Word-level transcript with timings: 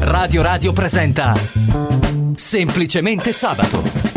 Radio 0.00 0.42
Radio 0.42 0.72
presenta 0.72 1.34
Semplicemente 2.34 3.32
Sabato. 3.32 4.15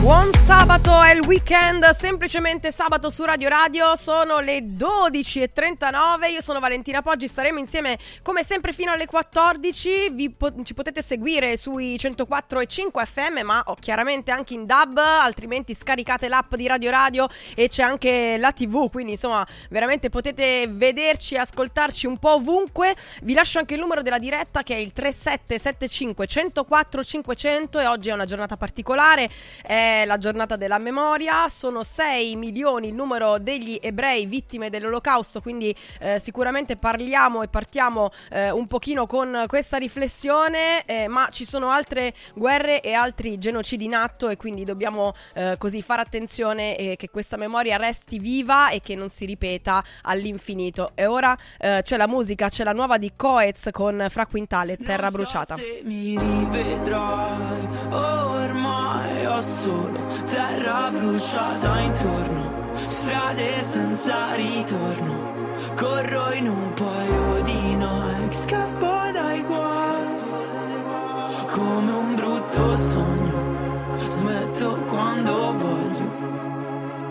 Buon 0.00 0.32
sabato, 0.32 1.02
è 1.02 1.12
il 1.12 1.20
weekend, 1.26 1.90
semplicemente 1.90 2.72
sabato 2.72 3.10
su 3.10 3.22
Radio 3.22 3.50
Radio, 3.50 3.96
sono 3.96 4.40
le 4.40 4.60
12.39, 4.60 6.30
io 6.30 6.40
sono 6.40 6.58
Valentina 6.58 7.02
Poggi, 7.02 7.28
staremo 7.28 7.58
insieme 7.58 7.98
come 8.22 8.42
sempre 8.42 8.72
fino 8.72 8.92
alle 8.92 9.04
14, 9.04 10.34
po- 10.38 10.54
ci 10.62 10.72
potete 10.72 11.02
seguire 11.02 11.58
sui 11.58 11.98
104 11.98 12.60
e 12.60 12.66
5 12.66 13.04
FM 13.04 13.40
ma 13.44 13.62
oh, 13.66 13.74
chiaramente 13.74 14.30
anche 14.30 14.54
in 14.54 14.64
DAB, 14.64 14.96
altrimenti 14.96 15.74
scaricate 15.74 16.28
l'app 16.28 16.54
di 16.54 16.66
Radio 16.66 16.90
Radio 16.90 17.28
e 17.54 17.68
c'è 17.68 17.82
anche 17.82 18.38
la 18.38 18.52
TV, 18.52 18.90
quindi 18.90 19.12
insomma 19.12 19.46
veramente 19.68 20.08
potete 20.08 20.66
vederci 20.66 21.36
ascoltarci 21.36 22.06
un 22.06 22.16
po' 22.16 22.36
ovunque, 22.36 22.96
vi 23.22 23.34
lascio 23.34 23.58
anche 23.58 23.74
il 23.74 23.80
numero 23.80 24.00
della 24.00 24.18
diretta 24.18 24.62
che 24.62 24.74
è 24.74 24.78
il 24.78 24.94
3775 24.94 26.26
104 26.26 27.04
500 27.04 27.78
e 27.80 27.86
oggi 27.86 28.08
è 28.08 28.12
una 28.14 28.24
giornata 28.24 28.56
particolare. 28.56 29.28
Eh, 29.66 29.88
la 30.04 30.18
giornata 30.18 30.56
della 30.56 30.78
memoria, 30.78 31.48
sono 31.48 31.82
6 31.84 32.36
milioni 32.36 32.88
il 32.88 32.94
numero 32.94 33.38
degli 33.38 33.78
ebrei 33.80 34.26
vittime 34.26 34.70
dell'olocausto, 34.70 35.40
quindi 35.40 35.74
eh, 36.00 36.18
sicuramente 36.20 36.76
parliamo 36.76 37.42
e 37.42 37.48
partiamo 37.48 38.10
eh, 38.30 38.50
un 38.50 38.66
pochino 38.66 39.06
con 39.06 39.44
questa 39.46 39.76
riflessione, 39.76 40.84
eh, 40.84 41.08
ma 41.08 41.28
ci 41.30 41.44
sono 41.44 41.70
altre 41.70 42.14
guerre 42.34 42.80
e 42.80 42.92
altri 42.92 43.38
genocidi 43.38 43.84
in 43.84 43.94
atto 43.94 44.28
e 44.28 44.36
quindi 44.36 44.64
dobbiamo 44.64 45.12
eh, 45.34 45.56
così 45.58 45.82
fare 45.82 46.02
attenzione 46.02 46.96
che 46.96 47.08
questa 47.10 47.36
memoria 47.36 47.76
resti 47.76 48.18
viva 48.18 48.70
e 48.70 48.80
che 48.80 48.94
non 48.94 49.08
si 49.08 49.24
ripeta 49.24 49.82
all'infinito. 50.02 50.92
E 50.94 51.06
ora 51.06 51.36
eh, 51.58 51.80
c'è 51.82 51.96
la 51.96 52.06
musica, 52.06 52.48
c'è 52.48 52.64
la 52.64 52.72
nuova 52.72 52.98
di 52.98 53.12
Coez 53.16 53.68
con 53.72 54.06
Fra 54.08 54.26
Quintale, 54.26 54.76
Terra 54.76 55.02
non 55.02 55.10
so 55.10 55.16
bruciata. 55.16 55.54
Se 55.56 55.82
mi 55.84 56.18
rivedrai, 56.18 57.68
ormai 57.90 59.26
ho 59.26 59.40
solo 59.40 59.79
solo, 59.80 59.98
terra 60.26 60.90
bruciata 60.90 61.78
intorno, 61.80 62.72
strade 62.74 63.60
senza 63.60 64.34
ritorno. 64.34 65.28
Corro 65.76 66.32
in 66.32 66.48
un 66.48 66.72
paio 66.74 67.42
di 67.42 67.74
Nike, 67.74 68.34
scappo 68.34 69.10
dai 69.12 69.42
guai, 69.42 70.08
come 71.50 71.92
un 71.92 72.14
brutto 72.14 72.76
sogno, 72.76 74.08
smetto 74.08 74.74
quando 74.88 75.52
voglio. 75.52 76.09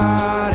lugar. 0.00 0.47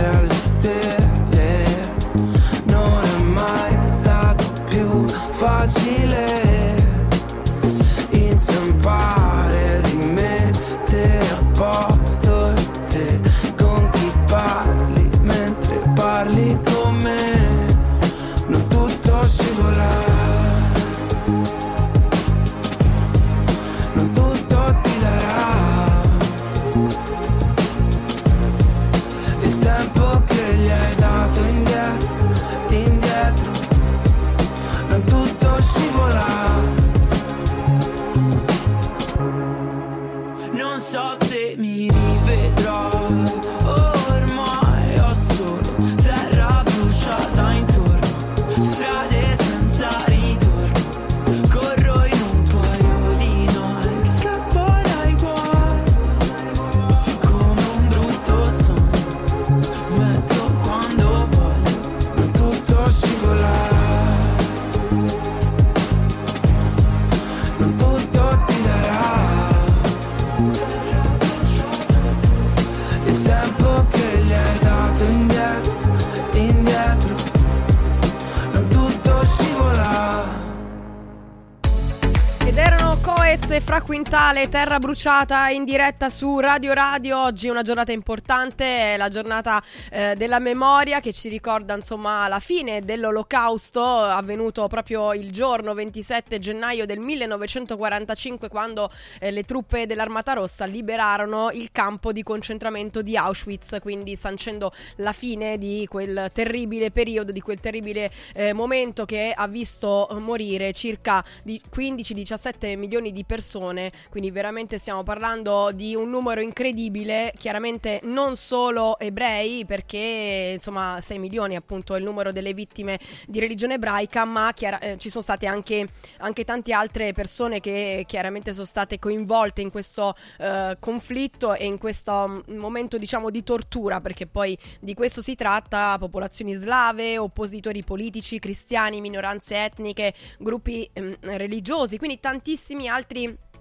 E 84.14 84.23
Quintale, 84.34 84.50
Terra 84.50 84.80
Bruciata 84.80 85.50
in 85.50 85.64
diretta 85.64 86.10
su 86.10 86.40
Radio 86.40 86.74
Radio. 86.74 87.22
Oggi 87.22 87.48
è 87.48 87.52
una 87.52 87.62
giornata 87.62 87.92
importante, 87.92 88.94
è 88.94 88.98
la 88.98 89.08
giornata 89.08 89.62
eh, 89.92 90.16
della 90.18 90.40
memoria 90.40 91.02
che 91.02 91.14
ci 91.14 91.30
ricorda 91.30 91.76
insomma 91.76 92.28
la 92.28 92.40
fine 92.40 92.82
dell'olocausto 92.82 93.84
avvenuto 93.84 94.68
proprio 94.68 95.14
il 95.14 95.32
giorno 95.32 95.76
27 95.76 96.40
gennaio 96.40 96.88
del 96.88 97.00
1945 97.00 98.50
quando 98.50 98.90
eh, 99.20 99.30
le 99.30 99.44
truppe 99.44 99.86
dell'Armata 99.86 100.34
Rossa 100.34 100.66
liberarono 100.66 101.52
il 101.52 101.70
campo 101.72 102.12
di 102.12 102.24
concentramento 102.24 103.04
di 103.04 103.16
Auschwitz, 103.16 103.78
quindi 103.82 104.16
sancendo 104.16 104.72
la 104.96 105.14
fine 105.14 105.60
di 105.60 105.86
quel 105.88 106.32
terribile 106.34 106.90
periodo, 106.90 107.32
di 107.32 107.42
quel 107.42 107.60
terribile 107.60 108.12
eh, 108.34 108.54
momento 108.54 109.06
che 109.06 109.32
ha 109.36 109.48
visto 109.48 110.08
morire 110.20 110.74
circa 110.74 111.24
di 111.44 111.62
15-17 111.72 112.76
milioni 112.78 113.12
di 113.12 113.24
persone, 113.26 113.92
quindi 114.10 114.22
veramente 114.32 114.78
stiamo 114.78 115.04
parlando 115.04 115.72
di 115.74 115.96
un 115.96 116.10
numero 116.10 116.42
incredibile, 116.42 117.34
chiaramente 117.38 118.00
non 118.04 118.36
solo 118.36 118.98
ebrei, 119.00 119.66
perché 119.66 120.52
insomma 120.54 121.00
6 121.02 121.20
milioni 121.20 121.56
appunto 121.56 121.96
è 121.96 121.98
il 121.98 122.04
numero 122.04 122.32
delle 122.32 122.54
vittime 122.54 123.00
di 123.28 123.40
religione 123.40 123.76
ebraica, 123.76 124.26
ma 124.26 124.52
chiara- 124.54 124.80
eh, 124.80 124.98
ci 124.98 125.10
sono 125.10 125.24
state 125.24 125.46
anche, 125.46 125.88
anche 126.18 126.44
tante 126.44 126.74
altre 126.74 127.14
persone 127.14 127.60
che 127.60 128.04
chiaramente 128.08 128.54
sono 128.54 128.66
state 128.66 129.00
coinvolte 129.00 129.62
in 129.62 129.72
questo 129.72 130.16
eh, 130.40 130.78
conflitto 130.80 131.54
e 131.54 131.66
in 131.66 131.78
questo 131.78 132.28
mm, 132.28 132.58
momento 132.58 132.98
diciamo 132.98 133.30
di 133.30 133.44
tortura, 133.44 134.02
perché 134.02 134.28
poi 134.28 134.58
di 134.80 134.94
questo 134.94 135.22
si 135.22 135.36
tratta, 135.36 135.98
popolazioni 135.98 136.54
slave, 136.54 137.18
oppositori 137.18 137.84
politici, 137.84 138.40
cristiani, 138.40 139.02
minoranze 139.02 139.64
etniche, 139.64 140.14
gruppi 140.40 140.90
ehm, 140.94 141.18
religiosi, 141.22 141.98
quindi 141.98 142.20
tantissimi 142.20 142.88
altri 142.88 143.52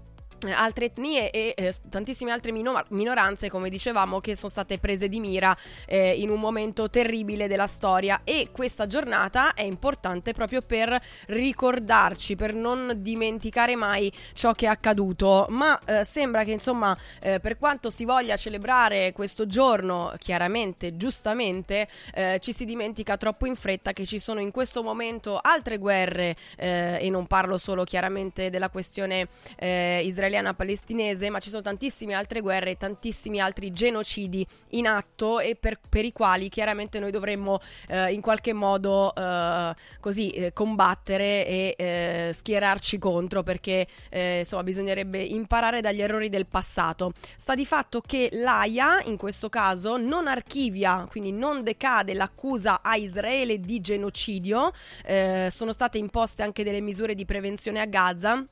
altre 0.50 0.86
etnie 0.86 1.30
e 1.30 1.54
eh, 1.56 1.74
tantissime 1.88 2.32
altre 2.32 2.52
mino- 2.52 2.82
minoranze, 2.88 3.48
come 3.48 3.70
dicevamo, 3.70 4.20
che 4.20 4.34
sono 4.34 4.50
state 4.50 4.78
prese 4.78 5.08
di 5.08 5.20
mira 5.20 5.56
eh, 5.86 6.18
in 6.18 6.30
un 6.30 6.40
momento 6.40 6.90
terribile 6.90 7.46
della 7.46 7.66
storia. 7.66 8.22
E 8.24 8.48
questa 8.50 8.86
giornata 8.86 9.54
è 9.54 9.62
importante 9.62 10.32
proprio 10.32 10.60
per 10.60 11.00
ricordarci, 11.26 12.36
per 12.36 12.52
non 12.54 12.94
dimenticare 12.96 13.76
mai 13.76 14.12
ciò 14.32 14.52
che 14.52 14.66
è 14.66 14.68
accaduto, 14.68 15.46
ma 15.50 15.78
eh, 15.84 16.04
sembra 16.04 16.44
che 16.44 16.52
insomma 16.52 16.96
eh, 17.20 17.38
per 17.40 17.58
quanto 17.58 17.90
si 17.90 18.04
voglia 18.04 18.36
celebrare 18.36 19.12
questo 19.12 19.46
giorno, 19.46 20.12
chiaramente, 20.18 20.96
giustamente, 20.96 21.88
eh, 22.14 22.38
ci 22.40 22.52
si 22.52 22.64
dimentica 22.64 23.16
troppo 23.16 23.46
in 23.46 23.54
fretta 23.54 23.92
che 23.92 24.06
ci 24.06 24.18
sono 24.18 24.40
in 24.40 24.50
questo 24.50 24.82
momento 24.82 25.38
altre 25.40 25.78
guerre 25.78 26.36
eh, 26.56 26.98
e 27.00 27.10
non 27.10 27.26
parlo 27.26 27.58
solo 27.58 27.84
chiaramente 27.84 28.50
della 28.50 28.70
questione 28.70 29.28
israeliana 29.58 30.31
israeliana 30.32 30.54
palestinese, 30.54 31.28
ma 31.30 31.38
ci 31.38 31.50
sono 31.50 31.62
tantissime 31.62 32.14
altre 32.14 32.40
guerre, 32.40 32.76
tantissimi 32.76 33.40
altri 33.40 33.72
genocidi 33.72 34.46
in 34.70 34.86
atto 34.86 35.38
e 35.38 35.56
per, 35.56 35.78
per 35.88 36.04
i 36.04 36.12
quali 36.12 36.48
chiaramente 36.48 36.98
noi 36.98 37.10
dovremmo 37.10 37.60
eh, 37.88 38.12
in 38.12 38.20
qualche 38.22 38.52
modo 38.52 39.14
eh, 39.14 39.74
così 40.00 40.30
eh, 40.30 40.52
combattere 40.52 41.46
e 41.46 41.74
eh, 41.76 42.30
schierarci 42.32 42.98
contro 42.98 43.42
perché 43.42 43.86
eh, 44.08 44.38
insomma 44.38 44.62
bisognerebbe 44.62 45.22
imparare 45.22 45.80
dagli 45.80 46.00
errori 46.00 46.28
del 46.30 46.46
passato. 46.46 47.12
Sta 47.36 47.54
di 47.54 47.66
fatto 47.66 48.00
che 48.00 48.30
l'AIA 48.32 49.02
in 49.04 49.16
questo 49.16 49.48
caso 49.48 49.96
non 49.98 50.26
archivia, 50.26 51.06
quindi 51.10 51.32
non 51.32 51.62
decade 51.62 52.14
l'accusa 52.14 52.80
a 52.82 52.96
Israele 52.96 53.60
di 53.60 53.80
genocidio, 53.80 54.72
eh, 55.04 55.48
sono 55.50 55.72
state 55.72 55.98
imposte 55.98 56.42
anche 56.42 56.64
delle 56.64 56.80
misure 56.80 57.14
di 57.14 57.24
prevenzione 57.24 57.80
a 57.80 57.86
Gaza 57.86 58.46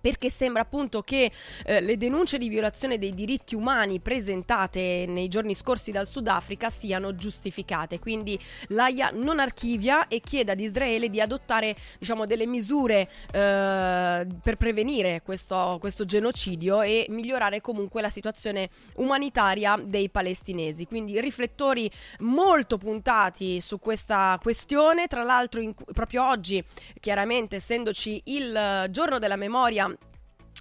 perché 0.00 0.30
sembra 0.30 0.62
appunto 0.62 1.02
che 1.02 1.30
eh, 1.64 1.80
le 1.80 1.96
denunce 1.96 2.38
di 2.38 2.48
violazione 2.48 2.98
dei 2.98 3.14
diritti 3.14 3.54
umani 3.54 4.00
presentate 4.00 5.04
nei 5.06 5.28
giorni 5.28 5.54
scorsi 5.54 5.90
dal 5.90 6.06
Sudafrica 6.06 6.70
siano 6.70 7.14
giustificate. 7.14 7.98
Quindi 7.98 8.38
l'AIA 8.68 9.10
non 9.12 9.38
archivia 9.38 10.08
e 10.08 10.20
chiede 10.20 10.52
ad 10.52 10.60
Israele 10.60 11.08
di 11.08 11.20
adottare 11.20 11.76
diciamo, 11.98 12.26
delle 12.26 12.46
misure 12.46 13.08
eh, 13.32 14.26
per 14.42 14.56
prevenire 14.56 15.22
questo, 15.22 15.76
questo, 15.80 16.04
genocidio 16.04 16.82
e 16.82 17.06
migliorare 17.08 17.60
comunque 17.60 18.00
la 18.00 18.08
situazione 18.08 18.70
umanitaria 18.96 19.80
dei 19.82 20.08
palestinesi. 20.08 20.86
Quindi 20.86 21.20
riflettori 21.20 21.90
molto 22.20 22.78
puntati 22.78 23.60
su 23.60 23.78
questa 23.78 24.38
questione. 24.40 25.06
Tra 25.06 25.22
l'altro 25.22 25.60
in, 25.60 25.74
proprio 25.74 26.28
oggi, 26.28 26.62
chiaramente 27.00 27.56
essendoci 27.56 28.20
il 28.26 28.86
giorno 28.90 29.18
della 29.18 29.36
memoria 29.36 29.75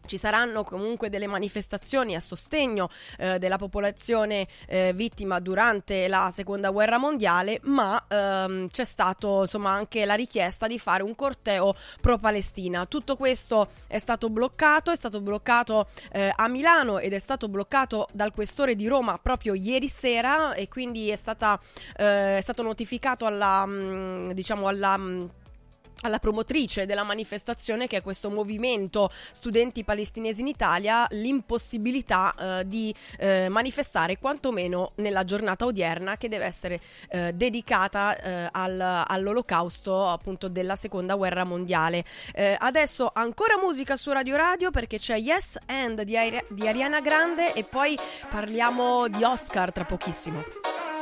ci 0.05 0.17
saranno 0.17 0.63
comunque 0.63 1.09
delle 1.09 1.27
manifestazioni 1.27 2.15
a 2.15 2.19
sostegno 2.19 2.89
eh, 3.17 3.39
della 3.39 3.57
popolazione 3.57 4.47
eh, 4.67 4.93
vittima 4.93 5.39
durante 5.39 6.07
la 6.07 6.29
seconda 6.31 6.69
guerra 6.69 6.97
mondiale, 6.97 7.59
ma 7.63 8.03
ehm, 8.07 8.69
c'è 8.69 8.83
insomma 9.41 9.71
anche 9.71 10.05
la 10.05 10.13
richiesta 10.13 10.67
di 10.67 10.79
fare 10.79 11.03
un 11.03 11.15
corteo 11.15 11.75
pro-Palestina. 12.01 12.85
Tutto 12.85 13.15
questo 13.15 13.69
è 13.87 13.99
stato 13.99 14.29
bloccato, 14.29 14.91
è 14.91 14.95
stato 14.95 15.21
bloccato 15.21 15.87
eh, 16.11 16.31
a 16.33 16.47
Milano 16.47 16.99
ed 16.99 17.13
è 17.13 17.19
stato 17.19 17.47
bloccato 17.47 18.07
dal 18.11 18.31
questore 18.31 18.75
di 18.75 18.87
Roma 18.87 19.17
proprio 19.17 19.53
ieri 19.53 19.87
sera 19.87 20.53
e 20.53 20.67
quindi 20.67 21.09
è, 21.09 21.15
stata, 21.15 21.59
eh, 21.97 22.37
è 22.37 22.41
stato 22.41 22.63
notificato 22.63 23.25
alla, 23.25 23.65
mm, 23.65 24.31
diciamo 24.31 24.67
alla 24.67 24.97
mm, 24.97 25.25
alla 26.01 26.19
promotrice 26.19 26.85
della 26.85 27.03
manifestazione 27.03 27.87
che 27.87 27.97
è 27.97 28.01
questo 28.01 28.29
movimento 28.29 29.09
studenti 29.31 29.83
palestinesi 29.83 30.41
in 30.41 30.47
Italia 30.47 31.07
l'impossibilità 31.09 32.33
eh, 32.37 32.67
di 32.67 32.93
eh, 33.17 33.49
manifestare 33.49 34.17
quantomeno 34.17 34.91
nella 34.95 35.23
giornata 35.23 35.65
odierna 35.65 36.17
che 36.17 36.29
deve 36.29 36.45
essere 36.45 36.79
eh, 37.09 37.33
dedicata 37.33 38.17
eh, 38.17 38.49
al, 38.51 39.03
all'olocausto 39.07 40.07
appunto 40.07 40.47
della 40.47 40.75
seconda 40.75 41.15
guerra 41.15 41.43
mondiale. 41.43 42.03
Eh, 42.33 42.55
adesso 42.59 43.09
ancora 43.13 43.57
musica 43.57 43.95
su 43.95 44.11
Radio 44.11 44.35
Radio 44.35 44.71
perché 44.71 44.99
c'è 44.99 45.17
Yes 45.17 45.57
and 45.65 46.01
di, 46.03 46.17
Ari- 46.17 46.45
di 46.49 46.67
Ariana 46.67 47.01
Grande 47.01 47.53
e 47.53 47.63
poi 47.63 47.97
parliamo 48.29 49.07
di 49.07 49.23
Oscar 49.23 49.71
tra 49.71 49.85
pochissimo 49.85 50.94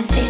My 0.00 0.29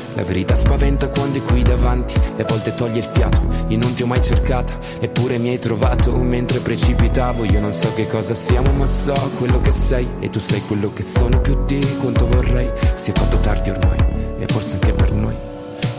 La 0.15 0.23
verità 0.23 0.55
spaventa 0.55 1.07
quando 1.09 1.39
è 1.39 1.41
qui 1.43 1.61
davanti 1.63 2.13
e 2.35 2.41
a 2.41 2.45
volte 2.45 2.73
toglie 2.73 2.99
il 2.99 3.03
fiato. 3.03 3.41
Io 3.67 3.77
non 3.77 3.93
ti 3.93 4.03
ho 4.03 4.07
mai 4.07 4.21
cercata, 4.21 4.77
eppure 4.99 5.37
mi 5.37 5.49
hai 5.49 5.59
trovato 5.59 6.15
mentre 6.17 6.59
precipitavo. 6.59 7.45
Io 7.45 7.59
non 7.59 7.71
so 7.71 7.93
che 7.93 8.07
cosa 8.07 8.33
siamo, 8.33 8.71
ma 8.73 8.85
so 8.85 9.13
quello 9.37 9.61
che 9.61 9.71
sei. 9.71 10.07
E 10.19 10.29
tu 10.29 10.39
sei 10.39 10.61
quello 10.67 10.91
che 10.93 11.03
sono 11.03 11.39
più 11.39 11.63
di 11.65 11.79
quanto 11.99 12.27
vorrei. 12.27 12.69
Si 12.95 13.11
è 13.11 13.13
fatto 13.13 13.37
tardi 13.37 13.69
ormai, 13.69 13.97
e 14.39 14.45
forse 14.47 14.73
anche 14.73 14.93
per 14.93 15.11
noi. 15.13 15.35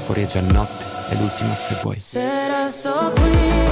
Fuori 0.04 0.25
è 0.25 0.26
già 0.26 0.40
notte, 0.40 0.85
è 1.09 1.14
l'ultima 1.14 1.54
se 1.54 1.76
vuoi. 1.83 1.99
Se 1.99 2.49
resto 2.49 3.12
qui, 3.14 3.71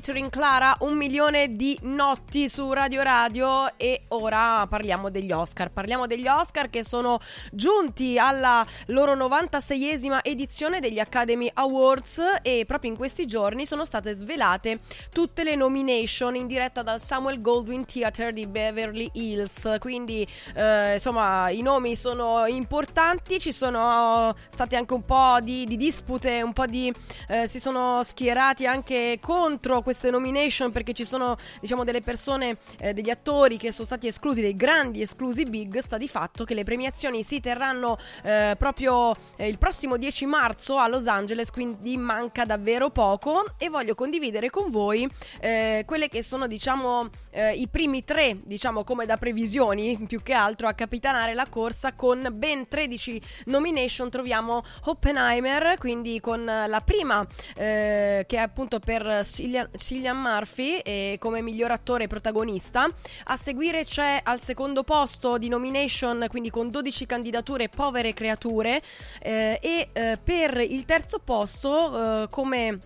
featuring 0.00 0.30
Clara, 0.30 0.74
un 0.80 0.96
milione 0.96 1.52
di 1.52 1.78
notti 1.82 2.48
su 2.48 2.72
Radio 2.72 3.02
Radio 3.02 3.76
e 3.76 3.99
ora 4.10 4.66
parliamo 4.66 5.10
degli 5.10 5.32
Oscar. 5.32 5.70
Parliamo 5.70 6.06
degli 6.06 6.26
Oscar 6.26 6.70
che 6.70 6.84
sono 6.84 7.18
giunti 7.52 8.18
alla 8.18 8.66
loro 8.86 9.14
96esima 9.14 10.20
edizione 10.22 10.80
degli 10.80 10.98
Academy 10.98 11.50
Awards 11.52 12.20
e 12.42 12.64
proprio 12.66 12.90
in 12.90 12.96
questi 12.96 13.26
giorni 13.26 13.66
sono 13.66 13.84
state 13.84 14.12
svelate 14.14 14.80
tutte 15.12 15.44
le 15.44 15.54
nomination 15.54 16.36
in 16.36 16.46
diretta 16.46 16.82
dal 16.82 17.00
Samuel 17.00 17.40
Goldwyn 17.40 17.84
Theater 17.84 18.32
di 18.32 18.46
Beverly 18.46 19.10
Hills. 19.12 19.76
Quindi 19.78 20.26
eh, 20.54 20.94
insomma 20.94 21.50
i 21.50 21.62
nomi 21.62 21.96
sono 21.96 22.46
importanti, 22.46 23.38
ci 23.38 23.52
sono 23.52 24.34
state 24.48 24.76
anche 24.76 24.94
un 24.94 25.02
po' 25.02 25.38
di, 25.40 25.66
di 25.66 25.76
dispute, 25.76 26.42
un 26.42 26.52
po' 26.52 26.66
di 26.66 26.92
eh, 27.28 27.46
si 27.46 27.60
sono 27.60 28.02
schierati 28.02 28.66
anche 28.66 29.18
contro 29.20 29.82
queste 29.82 30.10
nomination 30.10 30.72
perché 30.72 30.92
ci 30.92 31.04
sono 31.04 31.36
diciamo 31.60 31.84
delle 31.84 32.00
persone, 32.00 32.56
eh, 32.78 32.92
degli 32.92 33.10
attori 33.10 33.56
che 33.56 33.72
sono 33.72 33.86
stati 33.86 33.99
esclusi, 34.06 34.40
dei 34.40 34.54
grandi 34.54 35.02
esclusi 35.02 35.44
big, 35.44 35.78
sta 35.78 35.96
di 35.96 36.08
fatto 36.08 36.44
che 36.44 36.54
le 36.54 36.64
premiazioni 36.64 37.22
si 37.22 37.40
terranno 37.40 37.98
eh, 38.22 38.54
proprio 38.58 39.14
eh, 39.36 39.48
il 39.48 39.58
prossimo 39.58 39.96
10 39.96 40.26
marzo 40.26 40.76
a 40.78 40.88
Los 40.88 41.06
Angeles, 41.06 41.50
quindi 41.50 41.96
manca 41.96 42.44
davvero 42.44 42.90
poco 42.90 43.44
e 43.58 43.68
voglio 43.68 43.94
condividere 43.94 44.50
con 44.50 44.70
voi 44.70 45.08
eh, 45.40 45.84
quelle 45.86 46.08
che 46.08 46.22
sono 46.22 46.46
diciamo 46.46 47.08
eh, 47.30 47.52
i 47.52 47.68
primi 47.68 48.04
tre, 48.04 48.38
diciamo 48.42 48.84
come 48.84 49.06
da 49.06 49.16
previsioni 49.16 49.98
più 50.06 50.22
che 50.22 50.32
altro 50.32 50.68
a 50.68 50.72
capitanare 50.72 51.34
la 51.34 51.46
corsa 51.48 51.92
con 51.94 52.28
ben 52.32 52.68
13 52.68 53.22
nomination 53.46 54.10
troviamo 54.10 54.62
Oppenheimer, 54.84 55.76
quindi 55.78 56.20
con 56.20 56.44
la 56.44 56.80
prima 56.84 57.26
eh, 57.56 58.24
che 58.26 58.36
è 58.36 58.40
appunto 58.40 58.78
per 58.78 59.24
Cillian, 59.24 59.70
Cillian 59.76 60.20
Murphy 60.20 60.78
eh, 60.78 61.16
come 61.18 61.40
miglior 61.42 61.70
attore 61.70 62.06
protagonista. 62.06 62.88
A 63.24 63.36
seguire 63.36 63.84
c'è 63.90 64.20
al 64.22 64.40
secondo 64.40 64.84
posto 64.84 65.36
di 65.36 65.48
nomination, 65.48 66.26
quindi 66.28 66.48
con 66.48 66.70
12 66.70 67.06
candidature, 67.06 67.68
Povere 67.68 68.14
Creature. 68.14 68.80
eh, 69.20 69.58
e 69.60 69.88
eh, 69.92 70.16
per 70.22 70.58
il 70.60 70.84
terzo 70.84 71.18
posto, 71.18 72.22
eh, 72.22 72.28
come. 72.30 72.78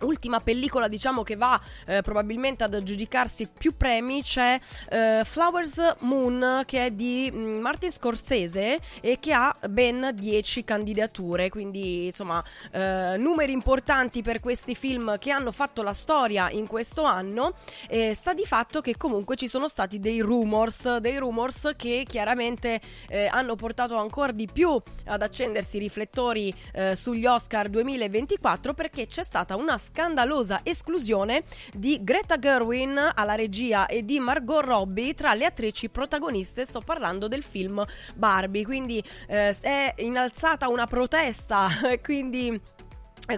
Ultima 0.00 0.40
pellicola, 0.40 0.88
diciamo 0.88 1.22
che 1.22 1.36
va 1.36 1.60
eh, 1.86 2.02
probabilmente 2.02 2.64
ad 2.64 2.74
aggiudicarsi 2.74 3.48
più 3.56 3.76
premi. 3.76 4.22
C'è 4.22 4.58
eh, 4.90 5.22
Flowers 5.24 5.94
Moon, 6.00 6.62
che 6.66 6.86
è 6.86 6.90
di 6.90 7.30
mm, 7.32 7.60
Martin 7.60 7.90
Scorsese 7.90 8.78
e 9.00 9.18
che 9.20 9.32
ha 9.32 9.54
ben 9.68 10.10
10 10.14 10.64
candidature. 10.64 11.48
Quindi, 11.48 12.06
insomma, 12.06 12.42
eh, 12.70 13.16
numeri 13.18 13.52
importanti 13.52 14.22
per 14.22 14.40
questi 14.40 14.74
film 14.74 15.18
che 15.18 15.30
hanno 15.30 15.52
fatto 15.52 15.82
la 15.82 15.92
storia 15.92 16.50
in 16.50 16.66
questo 16.66 17.02
anno. 17.04 17.54
Sta 18.12 18.34
di 18.34 18.44
fatto 18.44 18.80
che 18.80 18.96
comunque 18.96 19.36
ci 19.36 19.48
sono 19.48 19.68
stati 19.68 19.98
dei 19.98 20.20
rumors, 20.20 20.96
dei 20.96 21.18
rumors 21.18 21.72
che 21.76 22.04
chiaramente 22.06 22.80
eh, 23.08 23.26
hanno 23.26 23.54
portato 23.54 23.96
ancora 23.96 24.32
di 24.32 24.48
più 24.52 24.80
ad 25.04 25.22
accendersi 25.22 25.76
i 25.76 25.80
riflettori 25.80 26.54
eh, 26.72 26.94
sugli 26.96 27.26
Oscar 27.26 27.68
2024 27.68 28.74
perché 28.74 29.06
c'è 29.06 29.22
stata 29.22 29.56
una 29.56 29.78
scandalosa 29.86 30.60
esclusione 30.64 31.44
di 31.72 32.00
Greta 32.02 32.38
Gerwin 32.38 33.12
alla 33.14 33.34
regia 33.34 33.86
e 33.86 34.04
di 34.04 34.18
Margot 34.18 34.64
Robbie 34.64 35.14
tra 35.14 35.34
le 35.34 35.44
attrici 35.44 35.88
protagoniste. 35.88 36.64
Sto 36.64 36.80
parlando 36.80 37.28
del 37.28 37.42
film 37.42 37.84
Barbie, 38.14 38.64
quindi 38.64 39.02
eh, 39.28 39.56
è 39.60 39.94
innalzata 39.98 40.68
una 40.68 40.86
protesta, 40.86 41.68
quindi 42.02 42.60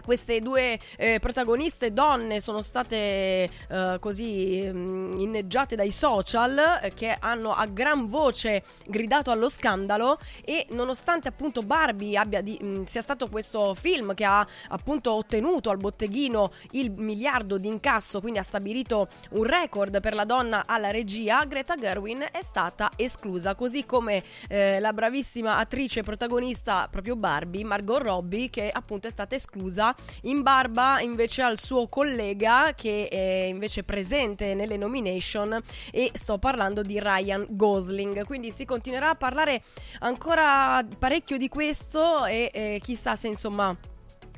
queste 0.02 0.40
due 0.40 0.78
eh, 0.97 1.18
protagoniste 1.18 1.92
donne 1.92 2.40
sono 2.40 2.62
state 2.62 3.49
eh, 3.68 3.97
così 4.00 4.71
mh, 4.71 5.14
inneggiate 5.18 5.76
dai 5.76 5.90
social 5.90 6.80
eh, 6.83 6.92
che 6.95 7.16
hanno 7.18 7.52
a 7.52 7.66
gran 7.66 8.09
voce 8.09 8.62
gridato 8.87 9.30
allo 9.30 9.49
scandalo 9.49 10.18
e 10.45 10.66
nonostante 10.71 11.28
appunto 11.28 11.62
Barbie 11.62 12.23
di, 12.42 12.59
mh, 12.61 12.85
sia 12.85 13.00
stato 13.00 13.28
questo 13.28 13.75
film 13.75 14.14
che 14.14 14.25
ha 14.25 14.47
appunto 14.68 15.12
ottenuto 15.12 15.71
al 15.71 15.78
botteghino 15.78 16.52
il 16.73 16.90
miliardo 16.90 17.57
di 17.57 17.66
incasso 17.66 18.21
quindi 18.21 18.38
ha 18.38 18.42
stabilito 18.42 19.09
un 19.30 19.45
record 19.45 20.00
per 20.00 20.14
la 20.14 20.25
donna 20.25 20.64
alla 20.66 20.90
regia 20.90 21.45
Greta 21.45 21.76
Gerwin 21.76 22.26
è 22.30 22.42
stata 22.42 22.90
esclusa 22.97 23.54
così 23.54 23.87
come 23.87 24.23
eh, 24.49 24.78
la 24.80 24.92
bravissima 24.92 25.57
attrice 25.57 26.02
protagonista 26.02 26.88
proprio 26.90 27.16
Barbie 27.16 27.64
Margot 27.64 28.02
Robbie 28.02 28.50
che 28.50 28.71
appunto 28.71 29.07
è 29.07 29.11
stata 29.11 29.35
esclusa 29.35 29.78
in 30.23 30.43
barba 30.43 31.01
invece 31.01 31.43
al 31.43 31.59
suo 31.59 31.89
collega 31.89 32.73
che 32.75 33.09
è 33.09 33.47
invece 33.49 33.83
presente 33.85 34.55
nelle 34.55 34.77
nomination 34.77 35.61
e 35.91 36.11
sto 36.15 36.39
parlando 36.39 36.83
di 36.83 36.99
Ryan 37.01 37.47
Gosling. 37.51 38.25
Quindi 38.25 38.51
si 38.51 38.65
continuerà 38.65 39.11
a 39.11 39.15
parlare 39.15 39.63
ancora 40.01 40.85
parecchio 40.99 41.37
di 41.37 41.49
questo 41.49 42.25
e 42.27 42.51
eh, 42.53 42.81
chissà 42.83 43.17
se 43.17 43.29
insomma 43.29 43.77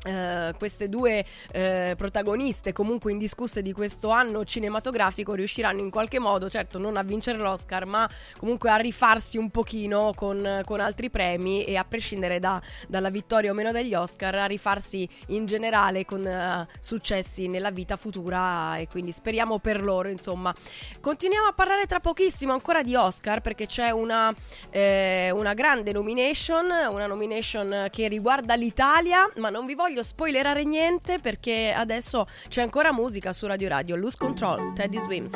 Uh, 0.03 0.57
queste 0.57 0.89
due 0.89 1.23
uh, 1.53 1.95
protagoniste 1.95 2.73
comunque 2.73 3.13
indiscusse 3.13 3.61
di 3.61 3.75
questo 3.75 4.09
anno 4.09 4.47
cinematografico 4.47 5.35
riusciranno 5.35 5.81
in 5.81 5.91
qualche 5.91 6.19
modo, 6.19 6.49
certo 6.49 6.79
non 6.79 6.97
a 6.97 7.03
vincere 7.03 7.37
l'Oscar, 7.37 7.85
ma 7.85 8.09
comunque 8.39 8.71
a 8.71 8.77
rifarsi 8.77 9.37
un 9.37 9.51
pochino 9.51 10.13
con, 10.15 10.63
con 10.65 10.81
altri 10.81 11.11
premi 11.11 11.65
e 11.65 11.77
a 11.77 11.85
prescindere 11.85 12.39
da, 12.39 12.63
dalla 12.89 13.11
vittoria 13.11 13.51
o 13.51 13.55
meno 13.55 13.73
degli 13.73 13.93
Oscar, 13.93 14.37
a 14.37 14.47
rifarsi 14.47 15.07
in 15.29 15.45
generale 15.45 16.07
con 16.07 16.25
uh, 16.25 16.67
successi 16.81 17.47
nella 17.47 17.71
vita 17.71 17.97
futura 17.97 18.79
e 18.79 18.89
quindi 18.89 19.13
speriamo 19.13 19.59
per 19.59 19.83
loro 19.83 20.09
insomma. 20.09 20.55
Continuiamo 21.01 21.49
a 21.49 21.53
parlare 21.53 21.87
tra 21.87 22.01
pochissimo 22.01 22.53
ancora 22.53 22.83
di 22.83 22.95
Oscar 22.95 23.41
perché 23.41 23.67
c'è 23.67 23.91
una, 23.91 24.35
eh, 24.71 25.31
una 25.31 25.53
grande 25.55 25.93
nomination, 25.93 26.67
una 26.67 27.07
nomination 27.07 27.89
che 27.91 28.09
riguarda 28.09 28.55
l'Italia, 28.55 29.29
ma 29.37 29.51
non 29.51 29.67
vi 29.67 29.75
voglio 29.75 29.89
voglio 29.91 30.03
spoilerare 30.05 30.63
niente 30.63 31.19
perché 31.19 31.75
adesso 31.77 32.27
c'è 32.49 32.63
ancora 32.63 32.93
musica 32.93 33.33
su 33.33 33.47
Radio 33.47 33.69
Radio. 33.69 33.97
Lose 33.97 34.17
Control, 34.17 34.73
Teddy 34.73 35.01
Swims. 35.01 35.35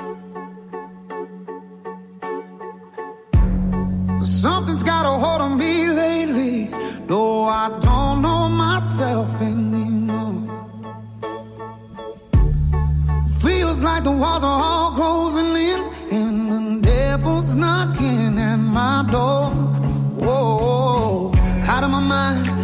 Something's 4.20 4.84
got 4.84 5.04
a 5.04 5.08
hold 5.08 5.40
on 5.40 5.56
me 5.56 5.88
lately. 5.88 6.70
No, 7.08 7.48
I 7.48 7.68
don't 7.80 8.20
know 8.20 8.48
myself 8.48 9.40
anymore. 9.40 10.48
Feels 13.40 13.82
like 13.82 14.04
the 14.04 14.12
walls 14.12 14.44
are 14.44 14.62
all 14.62 14.92
closing 14.92 15.56
in, 15.56 15.80
and 16.12 16.80
the 16.80 16.86
devil's 16.86 17.56
knocking 17.56 18.38
at 18.38 18.56
my 18.56 19.04
door. 19.10 19.50
Whoa, 20.24 21.32
out 21.66 21.82
of 21.82 21.90
my 21.90 22.00
mind. 22.00 22.63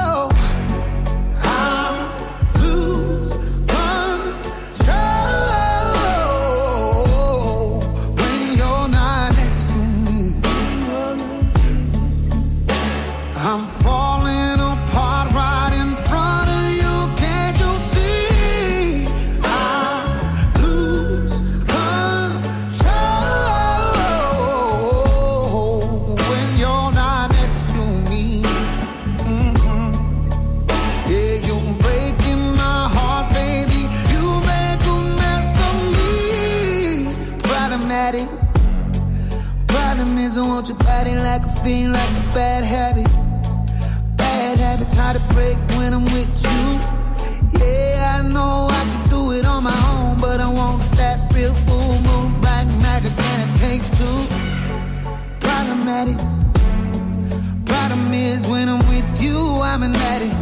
Problematic. 56.01 57.65
Problem 57.65 58.13
is, 58.13 58.47
when 58.47 58.69
I'm 58.69 58.79
with 58.89 59.21
you, 59.21 59.37
I'm 59.61 59.83
an 59.83 59.93
addict. 59.93 60.33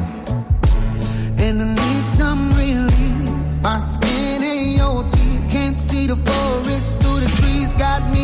And 1.37 1.61
I 1.61 1.73
need 1.73 2.05
some 2.05 2.49
relief. 2.51 3.61
My 3.61 3.77
skin 3.77 4.41
ain't 4.41 4.77
your 4.77 5.03
teeth. 5.03 5.43
Can't 5.51 5.77
see 5.77 6.07
the 6.07 6.15
forest 6.15 7.01
through 7.01 7.19
the 7.19 7.31
trees. 7.41 7.75
Got 7.75 8.09
me 8.13 8.18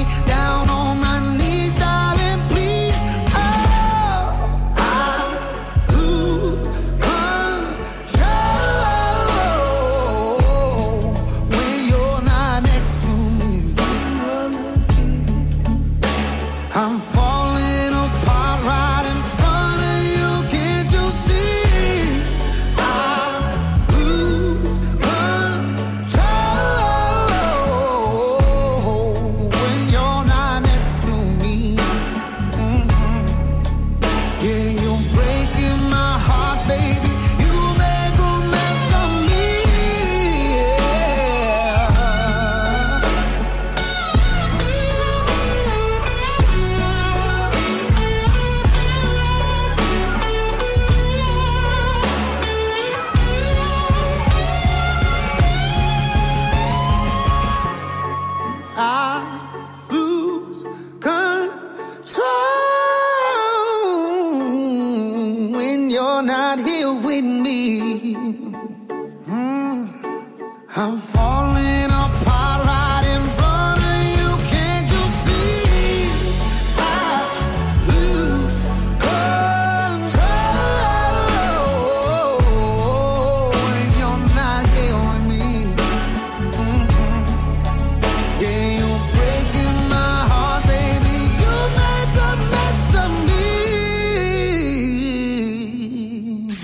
lose 61.05 61.35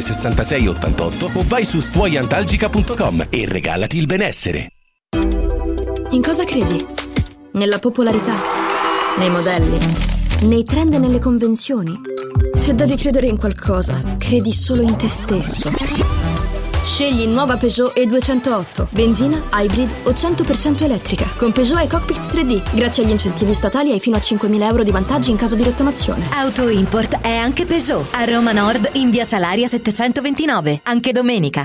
66 0.00 0.66
88 0.66 1.30
o 1.34 1.44
vai 1.46 1.64
su 1.64 1.80
stuoiantalgica.com 1.80 3.26
e 3.30 3.46
regalati 3.46 3.98
il 3.98 4.06
benessere. 4.06 4.68
In 6.10 6.22
cosa 6.22 6.44
credi? 6.44 6.84
Nella 7.52 7.78
popolarità? 7.78 8.40
Nei 9.18 9.30
modelli? 9.30 9.78
Nei 10.42 10.64
trend 10.64 10.94
e 10.94 10.98
nelle 10.98 11.18
convenzioni? 11.18 11.98
Se 12.56 12.74
devi 12.74 12.96
credere 12.96 13.26
in 13.26 13.36
qualcosa, 13.36 14.00
credi 14.18 14.52
solo 14.52 14.82
in 14.82 14.96
te 14.96 15.08
stesso. 15.08 16.19
Scegli 16.90 17.24
nuova 17.24 17.56
Peugeot 17.56 17.96
E208, 17.96 18.88
benzina, 18.90 19.40
hybrid 19.52 19.88
o 20.02 20.10
100% 20.10 20.82
elettrica. 20.82 21.32
Con 21.36 21.52
Peugeot 21.52 21.78
hai 21.78 21.88
cockpit 21.88 22.18
3D. 22.18 22.74
Grazie 22.74 23.04
agli 23.04 23.10
incentivi 23.10 23.54
statali 23.54 23.92
hai 23.92 24.00
fino 24.00 24.16
a 24.16 24.18
5.000 24.18 24.60
euro 24.64 24.82
di 24.82 24.90
vantaggi 24.90 25.30
in 25.30 25.36
caso 25.36 25.54
di 25.54 25.62
rottamazione. 25.62 26.26
Auto 26.32 26.68
Import 26.68 27.20
è 27.20 27.36
anche 27.36 27.64
Peugeot. 27.64 28.08
A 28.10 28.24
Roma 28.24 28.50
Nord 28.50 28.90
in 28.94 29.10
via 29.10 29.24
Salaria 29.24 29.68
729, 29.68 30.80
anche 30.82 31.12
domenica. 31.12 31.64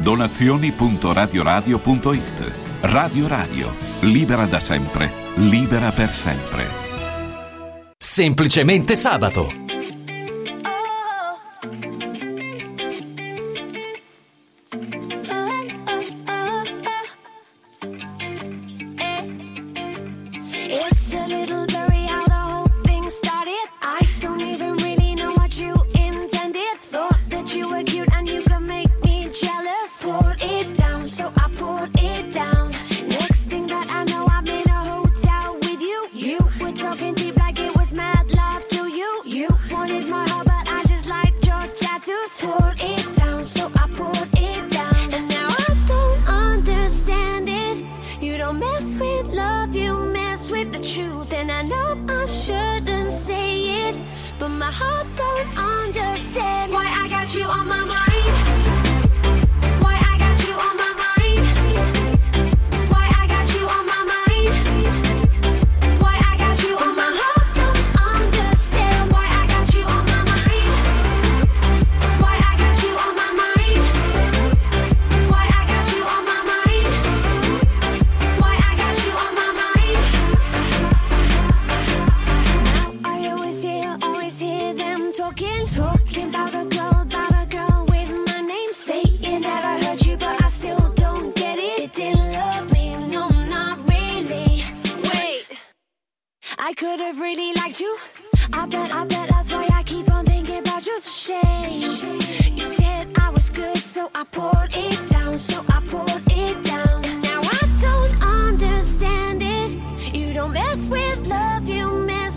Donazioni.radioradio.it 0.00 2.52
Radio 2.80 3.28
Radio, 3.28 3.76
libera 4.00 4.46
da 4.46 4.58
sempre, 4.58 5.12
libera 5.34 5.92
per 5.92 6.08
sempre. 6.08 6.66
Semplicemente 7.98 8.96
sabato. 8.96 9.69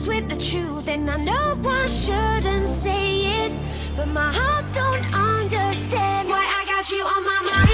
Mess 0.03 0.07
with 0.07 0.29
the 0.29 0.35
truth. 0.35 0.87
And 0.87 1.09
I 1.09 1.17
know 1.17 1.57
I 1.65 1.87
shouldn't 1.87 2.67
say 2.67 3.45
it, 3.45 3.57
but 3.95 4.07
my 4.07 4.31
heart 4.31 4.65
don't 4.73 5.05
understand 5.15 6.29
why 6.29 6.45
I 6.45 6.65
got 6.65 6.89
you 6.91 7.03
on 7.03 7.23
my 7.23 7.51
mind. 7.51 7.72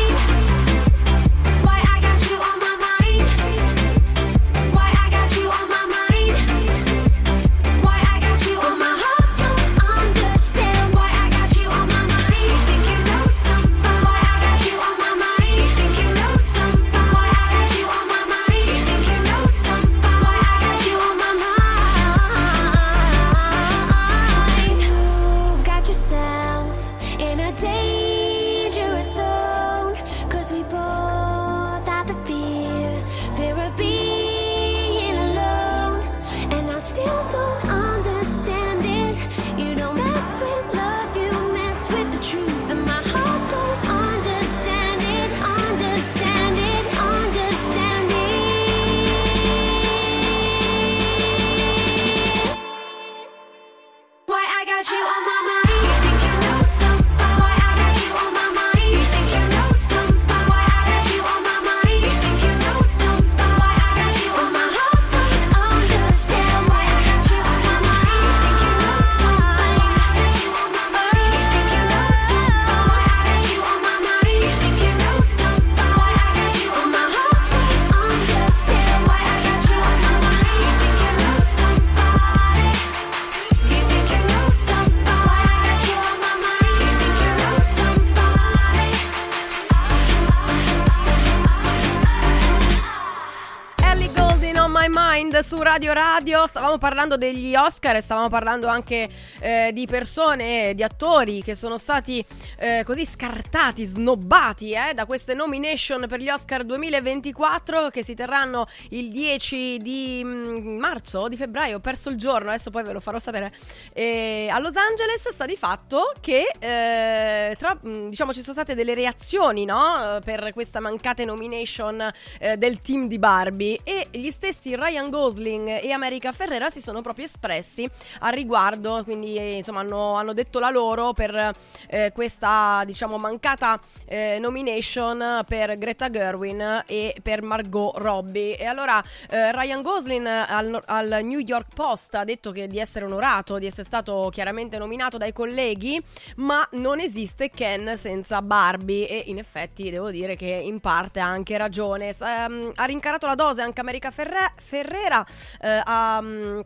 Stavamo 96.69 96.87
parlando 96.87 97.17
degli 97.17 97.55
Oscar 97.55 97.95
e 97.95 98.01
stavamo 98.01 98.29
parlando 98.29 98.67
anche 98.67 99.09
eh, 99.39 99.71
di 99.73 99.87
persone, 99.87 100.75
di 100.75 100.83
attori 100.83 101.41
che 101.41 101.55
sono 101.55 101.79
stati 101.79 102.23
eh, 102.59 102.83
così 102.83 103.05
scartati, 103.05 103.85
snobbati 103.85 104.71
eh, 104.71 104.93
da 104.93 105.05
queste 105.05 105.33
nomination 105.33 106.05
per 106.07 106.19
gli 106.19 106.29
Oscar 106.29 106.65
2024 106.65 107.89
che 107.89 108.03
si 108.03 108.13
terranno 108.13 108.67
il 108.89 109.11
10 109.11 109.77
di 109.77 110.21
mm, 110.25 110.77
marzo, 110.77 111.29
di 111.29 111.37
febbraio. 111.37 111.77
Ho 111.77 111.79
perso 111.79 112.09
il 112.09 112.17
giorno, 112.17 112.49
adesso 112.49 112.69
poi 112.69 112.83
ve 112.83 112.91
lo 112.91 112.99
farò 112.99 113.17
sapere. 113.17 113.53
E 113.93 114.49
a 114.51 114.59
Los 114.59 114.75
Angeles 114.75 115.29
sta 115.29 115.45
di 115.45 115.55
fatto 115.55 116.11
che 116.19 116.51
eh, 116.59 117.55
tra, 117.57 117.77
mm, 117.85 118.09
diciamo 118.09 118.33
ci 118.33 118.41
sono 118.41 118.53
state 118.53 118.75
delle 118.75 118.93
reazioni 118.93 119.63
no? 119.63 120.17
Eh, 120.17 120.19
per 120.21 120.51
questa 120.53 120.81
mancate 120.81 121.23
nomination 121.23 122.11
eh, 122.39 122.57
del 122.57 122.81
team 122.81 123.07
di 123.07 123.19
Barbie 123.19 123.79
e 123.83 124.07
gli 124.11 124.31
stessi 124.31 124.75
Ryan 124.75 125.09
Gosling 125.09 125.79
e 125.81 125.91
America 125.91 126.33
Ferrera 126.33 126.69
si 126.69 126.81
sono 126.81 127.01
proprio 127.01 127.25
espressi 127.25 127.89
al 128.19 128.33
riguardo, 128.33 129.01
quindi 129.05 129.37
eh, 129.37 129.53
insomma 129.53 129.79
hanno, 129.79 130.15
hanno 130.15 130.33
detto 130.33 130.59
la 130.59 130.69
loro 130.69 131.13
per 131.13 131.55
eh, 131.87 132.11
questa 132.49 132.83
diciamo 132.85 133.17
mancata 133.17 133.79
eh, 134.05 134.37
nomination 134.39 135.43
per 135.47 135.77
Greta 135.77 136.09
Gerwin 136.09 136.83
e 136.87 137.15
per 137.21 137.43
Margot 137.43 137.95
Robbie. 137.97 138.57
E 138.57 138.65
allora 138.65 139.01
eh, 139.29 139.51
Ryan 139.51 139.81
Gosling 139.81 140.25
al, 140.25 140.81
al 140.85 141.19
New 141.23 141.39
York 141.39 141.73
Post 141.73 142.15
ha 142.15 142.23
detto 142.23 142.51
che 142.51 142.67
di 142.67 142.79
essere 142.79 143.05
onorato 143.05 143.57
di 143.59 143.67
essere 143.67 143.83
stato 143.83 144.29
chiaramente 144.31 144.77
nominato 144.77 145.17
dai 145.17 145.33
colleghi, 145.33 146.01
ma 146.37 146.67
non 146.71 146.99
esiste 146.99 147.49
Ken 147.49 147.95
senza 147.95 148.41
Barbie 148.41 149.07
e 149.07 149.23
in 149.27 149.37
effetti 149.37 149.89
devo 149.89 150.09
dire 150.09 150.35
che 150.35 150.47
in 150.47 150.79
parte 150.79 151.19
ha 151.19 151.27
anche 151.27 151.57
ragione. 151.57 152.11
S- 152.11 152.21
ehm, 152.21 152.71
ha 152.75 152.83
rincarato 152.85 153.27
la 153.27 153.35
dose 153.35 153.61
anche 153.61 153.79
America 153.79 154.09
Ferre- 154.11 154.53
Ferrera 154.55 155.25
eh, 155.61 155.81
ha 155.83 156.19
mm, 156.21 156.59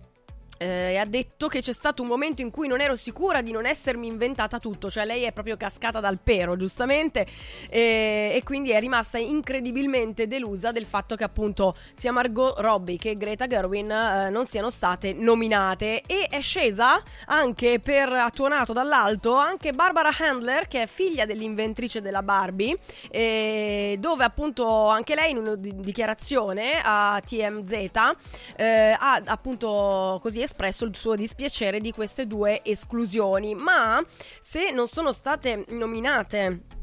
eh, 0.63 0.97
ha 0.97 1.05
detto 1.05 1.47
che 1.47 1.61
c'è 1.61 1.73
stato 1.73 2.01
un 2.01 2.07
momento 2.07 2.41
in 2.41 2.49
cui 2.49 2.67
non 2.67 2.79
ero 2.79 2.95
sicura 2.95 3.41
di 3.41 3.51
non 3.51 3.65
essermi 3.65 4.07
inventata 4.07 4.59
tutto, 4.59 4.89
cioè 4.89 5.05
lei 5.05 5.23
è 5.23 5.31
proprio 5.31 5.57
cascata 5.57 5.99
dal 5.99 6.19
pero, 6.23 6.55
giustamente, 6.55 7.25
e, 7.69 8.31
e 8.33 8.41
quindi 8.43 8.71
è 8.71 8.79
rimasta 8.79 9.17
incredibilmente 9.17 10.27
delusa 10.27 10.71
del 10.71 10.85
fatto 10.85 11.15
che 11.15 11.23
appunto 11.23 11.75
sia 11.93 12.11
Margot 12.11 12.59
Robbie 12.59 12.97
che 12.97 13.17
Greta 13.17 13.47
Gerwin 13.47 13.91
eh, 13.91 14.29
non 14.29 14.45
siano 14.45 14.69
state 14.69 15.13
nominate. 15.13 16.01
E 16.05 16.27
è 16.29 16.39
scesa 16.41 17.01
anche 17.25 17.79
per 17.79 18.11
ha 18.11 18.31
dall'alto 18.73 19.35
anche 19.35 19.71
Barbara 19.71 20.11
Handler 20.17 20.67
che 20.67 20.83
è 20.83 20.87
figlia 20.87 21.25
dell'inventrice 21.25 22.01
della 22.01 22.23
Barbie 22.23 22.77
eh, 23.09 23.97
dove 23.99 24.23
appunto 24.23 24.87
anche 24.87 25.15
lei 25.15 25.31
in 25.31 25.37
una 25.37 25.55
di- 25.55 25.75
dichiarazione 25.75 26.79
a 26.81 27.21
TMZ 27.25 27.71
eh, 28.55 28.95
ha 28.97 29.21
appunto 29.25 30.19
così 30.21 30.41
espresso 30.41 30.52
il 30.85 30.95
suo 30.95 31.15
dispiacere 31.15 31.79
di 31.79 31.91
queste 31.91 32.27
due 32.27 32.61
esclusioni. 32.63 33.55
Ma 33.55 34.03
se 34.39 34.71
non 34.71 34.87
sono 34.87 35.11
state 35.11 35.65
nominate 35.69 36.81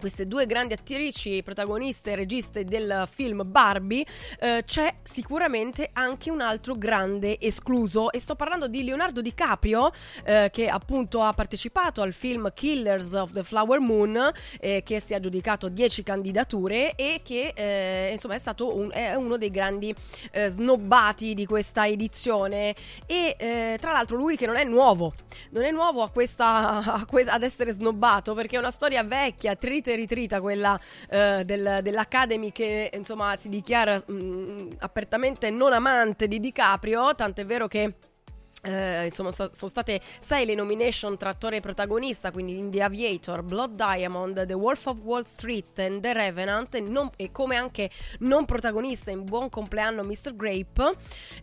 queste 0.00 0.26
due 0.26 0.46
grandi 0.46 0.72
attrici, 0.74 1.42
protagoniste 1.42 2.12
e 2.12 2.16
registe 2.16 2.64
del 2.64 3.06
film 3.08 3.42
Barbie, 3.46 4.04
eh, 4.40 4.62
c'è 4.66 4.96
sicuramente 5.02 5.90
anche 5.92 6.30
un 6.30 6.40
altro 6.40 6.74
grande 6.74 7.38
escluso. 7.40 8.10
E 8.10 8.18
sto 8.18 8.34
parlando 8.34 8.66
di 8.66 8.82
Leonardo 8.82 9.20
DiCaprio, 9.20 9.90
eh, 10.24 10.48
che 10.52 10.68
appunto 10.68 11.22
ha 11.22 11.32
partecipato 11.32 12.02
al 12.02 12.12
film 12.12 12.50
Killers 12.52 13.12
of 13.12 13.32
the 13.32 13.42
Flower 13.42 13.78
Moon, 13.80 14.32
eh, 14.58 14.82
che 14.84 15.00
si 15.00 15.12
è 15.12 15.16
aggiudicato 15.16 15.68
10 15.68 16.02
candidature 16.02 16.94
e 16.94 17.20
che 17.22 17.52
eh, 17.54 18.10
insomma 18.12 18.34
è 18.34 18.38
stato 18.38 18.74
un- 18.76 18.90
è 18.92 19.14
uno 19.14 19.36
dei 19.36 19.50
grandi 19.50 19.94
eh, 20.32 20.48
snobbati 20.48 21.34
di 21.34 21.46
questa 21.46 21.86
edizione. 21.86 22.74
E 23.06 23.36
eh, 23.38 23.76
tra 23.80 23.92
l'altro 23.92 24.16
lui 24.16 24.36
che 24.36 24.46
non 24.46 24.56
è 24.56 24.64
nuovo, 24.64 25.14
non 25.50 25.62
è 25.64 25.70
nuovo 25.70 26.02
a 26.02 26.10
questa, 26.10 26.82
a 26.82 27.04
que- 27.06 27.24
ad 27.24 27.42
essere 27.42 27.72
snobbato 27.72 28.34
perché 28.34 28.56
è 28.56 28.58
una 28.58 28.70
storia 28.70 29.02
vecchia, 29.02 29.54
trita 29.56 29.89
e 29.92 29.96
ritrita 29.96 30.40
quella 30.40 30.78
eh, 31.08 31.42
del- 31.44 31.80
dell'Academy 31.82 32.52
che 32.52 32.90
insomma 32.94 33.36
si 33.36 33.48
dichiara 33.48 34.00
mm, 34.10 34.70
apertamente 34.78 35.50
non 35.50 35.72
amante 35.72 36.28
di 36.28 36.40
DiCaprio, 36.40 37.14
tant'è 37.14 37.44
vero 37.44 37.66
che 37.68 37.94
eh, 38.62 39.04
insomma, 39.06 39.30
so- 39.30 39.50
sono 39.52 39.70
state 39.70 40.00
sei 40.20 40.44
le 40.44 40.54
nomination 40.54 41.16
tra 41.16 41.30
attore 41.30 41.56
e 41.56 41.60
protagonista, 41.60 42.30
quindi 42.30 42.58
in 42.58 42.70
The 42.70 42.82
Aviator, 42.82 43.42
Blood 43.42 43.72
Diamond, 43.74 44.46
The 44.46 44.54
Wolf 44.54 44.86
of 44.86 44.98
Wall 45.02 45.24
Street 45.24 45.78
e 45.78 45.98
The 46.00 46.12
Revenant, 46.12 46.74
e, 46.74 46.80
non- 46.80 47.10
e 47.16 47.30
come 47.30 47.56
anche 47.56 47.90
non 48.20 48.44
protagonista 48.44 49.10
in 49.10 49.24
Buon 49.24 49.48
compleanno 49.48 50.02
Mr. 50.02 50.34
Grape. 50.34 50.92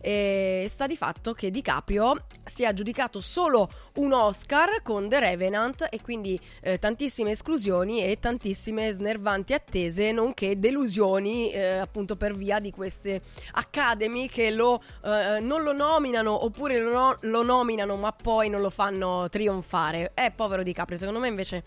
E 0.00 0.66
sta 0.68 0.86
di 0.86 0.96
fatto 0.96 1.32
che 1.32 1.50
DiCaprio 1.50 2.24
si 2.44 2.62
è 2.62 2.66
aggiudicato 2.66 3.20
solo 3.20 3.68
un 3.96 4.12
Oscar 4.12 4.82
con 4.82 5.08
The 5.08 5.18
Revenant 5.18 5.86
e 5.90 6.00
quindi 6.00 6.38
eh, 6.62 6.78
tantissime 6.78 7.32
esclusioni 7.32 8.02
e 8.04 8.18
tantissime 8.18 8.92
snervanti 8.92 9.54
attese, 9.54 10.12
nonché 10.12 10.58
delusioni 10.58 11.50
eh, 11.50 11.78
appunto 11.78 12.16
per 12.16 12.34
via 12.36 12.58
di 12.60 12.70
queste 12.70 13.20
Academy 13.52 14.28
che 14.28 14.50
lo, 14.50 14.80
eh, 15.04 15.40
non 15.40 15.62
lo 15.62 15.72
nominano 15.72 16.44
oppure 16.44 16.78
lo, 16.78 17.07
lo 17.20 17.42
nominano 17.42 17.96
ma 17.96 18.12
poi 18.12 18.48
non 18.48 18.60
lo 18.60 18.70
fanno 18.70 19.28
trionfare. 19.28 20.12
Eh, 20.14 20.30
povero 20.34 20.62
DiCaprio, 20.62 20.98
secondo 20.98 21.20
me 21.20 21.28
invece 21.28 21.64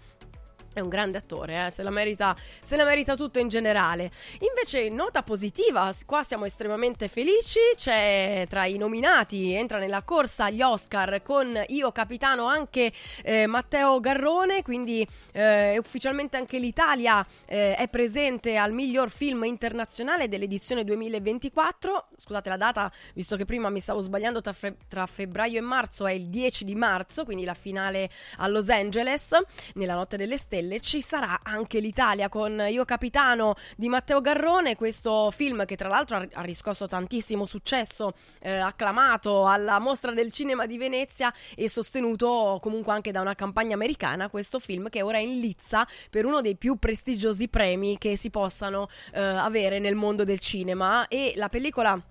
è 0.74 0.80
un 0.80 0.88
grande 0.88 1.18
attore, 1.18 1.66
eh, 1.66 1.70
se, 1.70 1.84
la 1.84 1.90
merita, 1.90 2.36
se 2.62 2.78
la 2.78 2.86
merita 2.86 3.16
tutto 3.16 3.40
in 3.40 3.50
generale. 3.50 4.10
Invece, 4.40 4.88
nota 4.90 5.22
positiva, 5.22 5.92
qua 6.06 6.24
siamo 6.24 6.46
estremamente 6.46 7.08
felici. 7.10 7.60
C'è 7.76 8.46
tra 8.48 8.66
i 8.66 8.78
nominati, 8.78 9.54
entra 9.54 9.80
nella 9.80 10.04
corsa 10.04 10.46
agli 10.46 10.62
Oscar 10.62 11.22
con 11.24 11.62
io 11.68 11.92
capitano 11.92 12.46
anche 12.46 12.92
eh, 13.24 13.48
Matteo 13.48 14.00
Garrone. 14.00 14.62
Quindi 14.62 15.06
eh, 15.34 15.78
ufficialmente 15.78 16.38
anche 16.38 16.58
l'Italia 16.58 17.26
eh, 17.46 17.76
è 17.76 17.90
presente 17.90 18.56
al 18.56 18.72
miglior 18.72 19.10
film 19.10 19.44
internazionale 19.44 20.30
dell'edizione 20.30 20.86
2024. 20.86 22.08
Scusate 22.16 22.48
la 22.48 22.58
data, 22.58 22.90
visto 23.14 23.36
che 23.36 23.44
prima 23.44 23.70
mi 23.70 23.82
stavo 23.82 24.00
sbagliando 24.00 24.40
tra, 24.40 24.54
fe- 24.54 24.78
tra 24.88 25.06
febbraio 25.06 25.58
e 25.58 25.62
marzo, 25.62 26.08
è 26.08 26.14
il 26.14 26.30
10 26.30 26.64
di 26.64 26.76
marzo, 26.76 27.26
quindi 27.26 27.44
la 27.44 27.56
finale 27.56 28.10
a 28.38 28.48
Los 28.48 28.70
Angeles, 28.70 29.36
nella 29.74 29.96
notte 29.96 30.16
delle 30.16 30.38
stelle. 30.38 30.61
Ci 30.80 31.02
sarà 31.02 31.40
anche 31.44 31.80
l'Italia 31.80 32.30
con 32.30 32.64
Io 32.70 32.86
Capitano 32.86 33.56
di 33.76 33.90
Matteo 33.90 34.22
Garrone, 34.22 34.76
questo 34.76 35.32
film 35.32 35.66
che 35.66 35.76
tra 35.76 35.88
l'altro 35.88 36.18
ha 36.18 36.42
riscosso 36.42 36.88
tantissimo 36.88 37.46
successo, 37.46 38.14
eh, 38.40 38.58
acclamato 38.58 39.48
alla 39.48 39.80
Mostra 39.80 40.12
del 40.12 40.32
Cinema 40.32 40.66
di 40.66 40.78
Venezia 40.78 41.34
e 41.56 41.70
sostenuto 41.70 42.60
comunque 42.62 42.94
anche 42.94 43.12
da 43.12 43.22
una 43.22 43.36
campagna 43.36 43.76
americana. 43.76 44.30
Questo 44.30 44.60
film 44.60 44.90
che 44.90 45.02
ora 45.02 45.18
è 45.18 45.22
in 45.22 45.40
lizza 45.40 45.88
per 46.10 46.26
uno 46.26 46.42
dei 46.42 46.56
più 46.56 46.78
prestigiosi 46.78 47.48
premi 47.48 47.98
che 47.98 48.16
si 48.16 48.30
possano 48.30 48.88
eh, 49.14 49.20
avere 49.22 49.80
nel 49.80 49.96
mondo 49.96 50.24
del 50.24 50.40
cinema. 50.40 51.08
E 51.08 51.34
la 51.36 51.50
pellicola. 51.50 52.11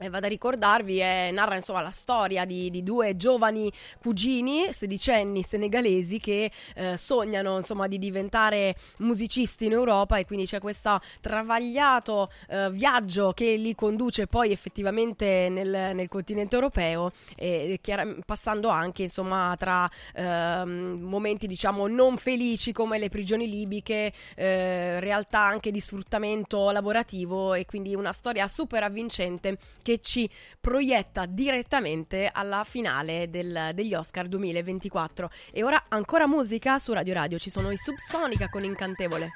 Eh, 0.00 0.08
vado 0.08 0.26
a 0.26 0.28
ricordarvi, 0.28 0.98
è- 0.98 1.30
narra 1.30 1.54
insomma 1.54 1.82
la 1.82 1.90
storia 1.90 2.44
di, 2.44 2.70
di 2.70 2.82
due 2.82 3.16
giovani 3.16 3.70
cugini 4.00 4.72
sedicenni 4.72 5.42
senegalesi 5.42 6.18
che 6.18 6.50
eh, 6.74 6.96
sognano 6.96 7.56
insomma 7.56 7.86
di 7.86 7.98
diventare 7.98 8.74
musicisti 8.98 9.66
in 9.66 9.72
Europa 9.72 10.16
e 10.16 10.24
quindi 10.24 10.46
c'è 10.46 10.58
questo 10.58 11.00
travagliato 11.20 12.30
eh, 12.48 12.70
viaggio 12.70 13.32
che 13.32 13.56
li 13.56 13.74
conduce 13.74 14.26
poi 14.26 14.52
effettivamente 14.52 15.48
nel, 15.50 15.94
nel 15.94 16.08
continente 16.08 16.54
europeo 16.54 17.12
e 17.36 17.78
chiara- 17.82 18.14
passando 18.24 18.68
anche 18.68 19.02
insomma 19.02 19.54
tra 19.58 19.88
ehm, 20.14 20.98
momenti 21.02 21.46
diciamo 21.46 21.86
non 21.86 22.16
felici 22.16 22.72
come 22.72 22.98
le 22.98 23.08
prigioni 23.08 23.48
libiche, 23.48 24.12
eh, 24.34 25.00
realtà 25.00 25.40
anche 25.40 25.70
di 25.70 25.80
sfruttamento 25.80 26.70
lavorativo 26.70 27.54
e 27.54 27.66
quindi 27.66 27.94
una 27.94 28.12
storia 28.12 28.48
super 28.48 28.82
avvincente 28.82 29.58
che 29.82 29.89
ci 29.98 30.30
proietta 30.60 31.26
direttamente 31.26 32.30
alla 32.32 32.62
finale 32.64 33.28
del- 33.28 33.72
degli 33.74 33.94
Oscar 33.94 34.28
2024. 34.28 35.30
E 35.52 35.62
ora 35.64 35.84
ancora 35.88 36.28
musica 36.28 36.78
su 36.78 36.92
Radio 36.92 37.14
Radio, 37.14 37.38
ci 37.38 37.50
sono 37.50 37.70
i 37.72 37.76
Subsonica 37.76 38.48
con 38.48 38.62
Incantevole. 38.62 39.30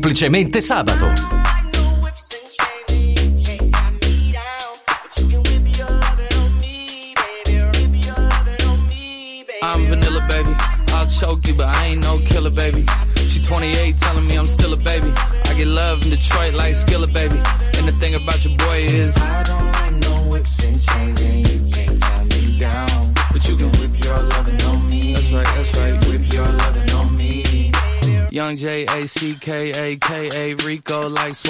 Semplicemente 0.00 0.62
sabato. 0.62 1.39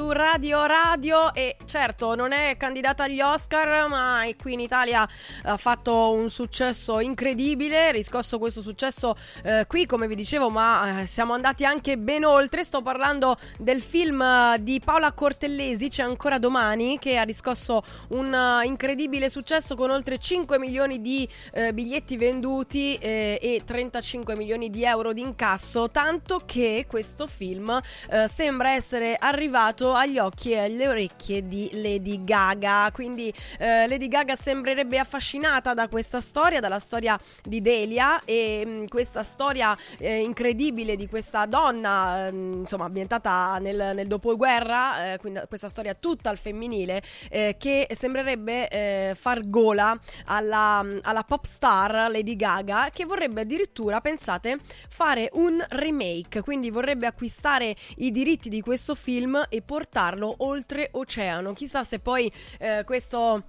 Su 0.00 0.12
Radio 0.12 0.66
Radio 0.66 1.34
e 1.34 1.56
certo 1.70 2.16
non 2.16 2.32
è 2.32 2.56
candidata 2.56 3.04
agli 3.04 3.20
Oscar 3.20 3.86
ma 3.88 4.22
qui 4.36 4.54
in 4.54 4.60
Italia 4.60 5.08
ha 5.44 5.56
fatto 5.56 6.10
un 6.10 6.28
successo 6.28 6.98
incredibile, 6.98 7.92
riscosso 7.92 8.40
questo 8.40 8.60
successo 8.60 9.14
eh, 9.44 9.66
qui 9.68 9.86
come 9.86 10.08
vi 10.08 10.16
dicevo 10.16 10.50
ma 10.50 11.02
eh, 11.02 11.06
siamo 11.06 11.32
andati 11.32 11.64
anche 11.64 11.96
ben 11.96 12.24
oltre, 12.24 12.64
sto 12.64 12.82
parlando 12.82 13.36
del 13.56 13.82
film 13.82 14.20
eh, 14.20 14.56
di 14.60 14.80
Paola 14.84 15.12
Cortellesi 15.12 15.88
C'è 15.88 16.02
ancora 16.02 16.40
domani 16.40 16.98
che 16.98 17.16
ha 17.16 17.22
riscosso 17.22 17.84
un 18.08 18.34
eh, 18.34 18.66
incredibile 18.66 19.28
successo 19.28 19.76
con 19.76 19.90
oltre 19.90 20.18
5 20.18 20.58
milioni 20.58 21.00
di 21.00 21.28
eh, 21.52 21.72
biglietti 21.72 22.16
venduti 22.16 22.96
eh, 22.96 23.38
e 23.40 23.62
35 23.64 24.34
milioni 24.34 24.70
di 24.70 24.84
euro 24.84 25.12
di 25.12 25.20
incasso 25.20 25.88
tanto 25.88 26.42
che 26.44 26.86
questo 26.88 27.28
film 27.28 27.80
eh, 28.10 28.26
sembra 28.26 28.72
essere 28.72 29.14
arrivato 29.16 29.94
agli 29.94 30.18
occhi 30.18 30.50
e 30.50 30.58
alle 30.58 30.88
orecchie 30.88 31.46
di 31.46 31.58
Lady 31.72 32.24
Gaga. 32.24 32.90
Quindi 32.92 33.32
eh, 33.58 33.86
Lady 33.86 34.08
Gaga 34.08 34.36
sembrerebbe 34.36 34.98
affascinata 34.98 35.74
da 35.74 35.88
questa 35.88 36.20
storia, 36.20 36.60
dalla 36.60 36.78
storia 36.78 37.18
di 37.42 37.60
Delia 37.60 38.22
e 38.24 38.64
mh, 38.64 38.88
questa 38.88 39.22
storia 39.22 39.76
eh, 39.98 40.20
incredibile 40.22 40.96
di 40.96 41.08
questa 41.08 41.46
donna, 41.46 42.28
ehm, 42.28 42.60
insomma, 42.60 42.84
ambientata 42.84 43.58
nel, 43.58 43.92
nel 43.94 44.06
dopoguerra, 44.06 45.12
eh, 45.12 45.18
quindi 45.18 45.40
questa 45.48 45.68
storia 45.68 45.94
tutta 45.94 46.30
al 46.30 46.38
femminile, 46.38 47.02
eh, 47.30 47.56
che 47.58 47.88
sembrerebbe 47.96 48.68
eh, 48.68 49.14
far 49.16 49.48
gola 49.48 49.98
alla, 50.26 50.84
alla 51.02 51.22
pop 51.24 51.44
star 51.44 52.10
Lady 52.10 52.36
Gaga, 52.36 52.90
che 52.92 53.04
vorrebbe 53.04 53.42
addirittura, 53.42 54.00
pensate, 54.00 54.58
fare 54.88 55.28
un 55.32 55.64
remake, 55.70 56.42
quindi 56.42 56.70
vorrebbe 56.70 57.06
acquistare 57.06 57.74
i 57.96 58.10
diritti 58.10 58.48
di 58.48 58.60
questo 58.60 58.94
film 58.94 59.46
e 59.48 59.62
portarlo 59.62 60.34
oltre 60.38 60.88
oceano. 60.92 61.49
Chissà 61.54 61.82
se 61.84 61.98
poi 61.98 62.32
eh, 62.58 62.82
questo 62.84 63.44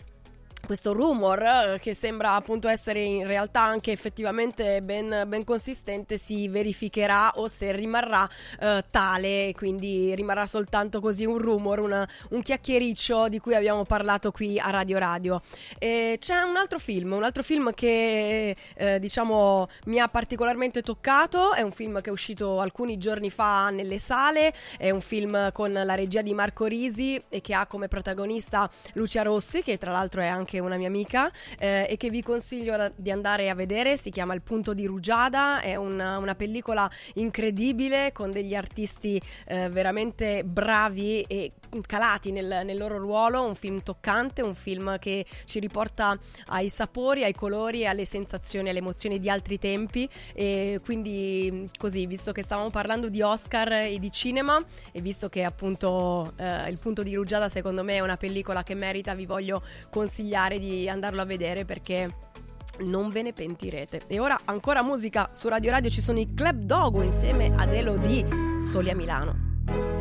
questo 0.66 0.94
rumor 0.94 1.42
eh, 1.42 1.80
che 1.82 1.94
sembra 1.94 2.34
appunto 2.34 2.68
essere 2.68 3.02
in 3.02 3.28
realtà 3.28 3.62
anche 3.62 3.92
effettivamente 3.92 4.82
ben, 4.82 5.24
ben 5.28 5.44
consistente 5.44 6.18
si 6.18 6.48
verificherà 6.48 7.32
o 7.36 7.48
se 7.48 7.72
rimarrà 7.72 8.28
eh, 8.60 8.84
tale. 8.90 9.54
Quindi 9.56 10.14
rimarrà 10.16 10.46
soltanto 10.46 11.00
così 11.00 11.26
un 11.26 11.38
rumor 11.38 11.80
una- 11.80 12.08
un 12.30 12.42
chiacchiericcio 12.42 13.28
di 13.28 13.40
cui 13.40 13.56
abbiamo 13.56 13.84
parlato 13.84 14.32
qui 14.32 14.60
a 14.60 14.70
Radio 14.70 14.98
Radio. 14.98 15.42
E 15.78 16.18
c'è 16.20 16.42
un 16.42 16.56
altro 16.56 16.80
film 16.80 17.14
un 17.14 17.24
altro 17.24 17.44
film 17.44 17.74
che 17.74 18.56
eh, 18.76 19.00
diciamo 19.00 19.68
mi 19.86 20.00
ha 20.00 20.08
particolarmente 20.08 20.82
toccato. 20.82 21.54
È 21.54 21.62
un 21.62 21.72
film 21.72 22.02
che 22.02 22.10
è 22.10 22.14
uscito 22.14 22.60
alcuni 22.60 22.98
giorni 22.98 23.30
fa 23.30 23.70
nelle 23.70 24.00
sale. 24.00 24.54
È 24.78 24.90
un 24.90 25.02
film 25.02 25.52
con 25.52 25.72
la 25.72 25.96
regia 25.96 26.22
di 26.22 26.34
Marco 26.34 26.66
Risi 26.66 27.22
e 27.30 27.42
che 27.42 27.54
ha 27.54 27.66
come 27.66 27.88
protagonista 27.88 28.70
Lucia 28.94 29.22
Rossi 29.24 29.62
che 29.62 29.78
tra 29.78 29.92
l'altro 29.92 30.22
è 30.22 30.28
anche 30.28 30.51
una 30.60 30.78
mia 30.78 30.88
amica 30.88 31.32
eh, 31.58 31.86
e 31.90 31.98
che 31.98 32.10
vi 32.10 32.22
consiglio 32.22 32.76
da- 32.76 32.92
di 32.96 33.12
andare 33.12 33.50
a 33.50 33.56
vedere. 33.56 33.98
Si 33.98 34.10
chiama 34.10 34.34
Il 34.34 34.42
punto 34.42 34.74
di 34.74 34.86
Rugiada, 34.86 35.62
è 35.62 35.76
una, 35.76 36.18
una 36.18 36.36
pellicola 36.36 36.90
incredibile 37.16 38.12
con 38.12 38.32
degli 38.32 38.56
artisti 38.56 39.22
eh, 39.46 39.70
veramente 39.70 40.44
bravi 40.44 41.22
e 41.22 41.54
calati 41.86 42.32
nel, 42.32 42.62
nel 42.66 42.78
loro 42.78 42.98
ruolo. 42.98 43.46
Un 43.46 43.56
film 43.56 43.82
toccante, 43.82 44.42
un 44.42 44.56
film 44.56 45.00
che 45.00 45.26
ci 45.46 45.60
riporta 45.60 46.18
ai 46.48 46.70
sapori, 46.70 47.24
ai 47.24 47.34
colori, 47.34 47.88
alle 47.88 48.06
sensazioni, 48.06 48.70
alle 48.70 48.80
emozioni 48.80 49.20
di 49.20 49.30
altri 49.30 49.58
tempi. 49.58 50.10
E 50.34 50.80
quindi, 50.84 51.70
così, 51.78 52.06
visto 52.06 52.32
che 52.32 52.44
stavamo 52.44 52.70
parlando 52.70 53.10
di 53.10 53.22
Oscar 53.22 53.72
e 53.72 54.00
di 54.00 54.12
cinema, 54.12 54.62
e 54.92 55.02
visto 55.02 55.30
che 55.30 55.44
appunto 55.44 56.34
eh, 56.38 56.70
Il 56.70 56.80
punto 56.80 57.04
di 57.04 57.16
Rugiada, 57.16 57.48
secondo 57.48 57.84
me, 57.84 57.96
è 57.96 58.00
una 58.00 58.18
pellicola 58.18 58.64
che 58.64 58.76
merita, 58.76 59.14
vi 59.14 59.26
voglio 59.26 59.64
consigliare 59.90 60.41
di 60.50 60.90
andarlo 60.90 61.22
a 61.22 61.26
vedere 61.26 61.66
perché 61.66 62.08
non 62.80 63.10
ve 63.10 63.22
ne 63.22 63.34
pentirete. 63.34 64.02
E 64.08 64.20
ora 64.20 64.40
ancora 64.46 64.82
musica 64.82 65.30
su 65.34 65.48
Radio 65.48 65.72
Radio 65.72 65.90
ci 65.90 66.02
sono 66.02 66.20
i 66.20 66.34
Club 66.34 66.62
Dogo 66.64 67.02
insieme 67.02 67.52
ad 67.56 67.74
Elodie 67.74 68.26
Soli 68.60 68.90
a 68.90 68.96
Milano. 68.96 70.01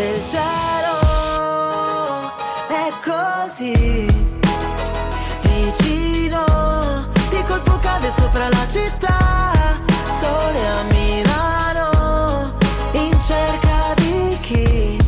se 0.00 0.06
il 0.06 0.24
cielo 0.24 0.96
è 2.68 2.88
così. 3.04 4.06
Vicino 5.42 6.44
di 7.28 7.42
colpo 7.46 7.78
cade 7.78 8.10
sopra 8.10 8.48
la 8.48 8.66
città. 8.66 9.52
Sole 10.14 10.60
a 10.78 10.82
Milano 10.94 12.54
in 12.92 13.14
cerca 13.20 13.94
di 13.96 14.38
chi? 14.40 14.98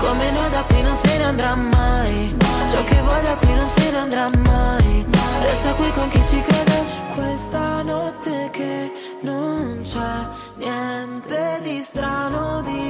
Come 0.00 0.30
noi 0.32 0.50
da 0.50 0.62
qui 0.68 0.82
non 0.82 0.96
se 0.96 1.16
ne 1.16 1.24
andrà 1.24 1.54
mai. 1.54 2.36
Ciò 2.70 2.82
che 2.84 3.00
da 3.22 3.36
qui 3.36 3.54
non 3.54 3.68
se 3.68 3.90
ne 3.90 3.98
andrà 3.98 4.26
mai. 4.38 5.06
Resta 5.42 5.74
qui 5.74 5.92
con 5.92 6.08
chi 6.08 6.22
ci 6.28 6.42
crede. 6.42 6.82
Questa 7.14 7.82
notte 7.82 8.48
che 8.50 8.92
non 9.22 9.80
c'è 9.84 10.28
niente 10.56 11.60
di 11.62 11.80
strano 11.82 12.62
di 12.62 12.83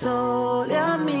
niente 0.00 0.70
sole 0.70 1.19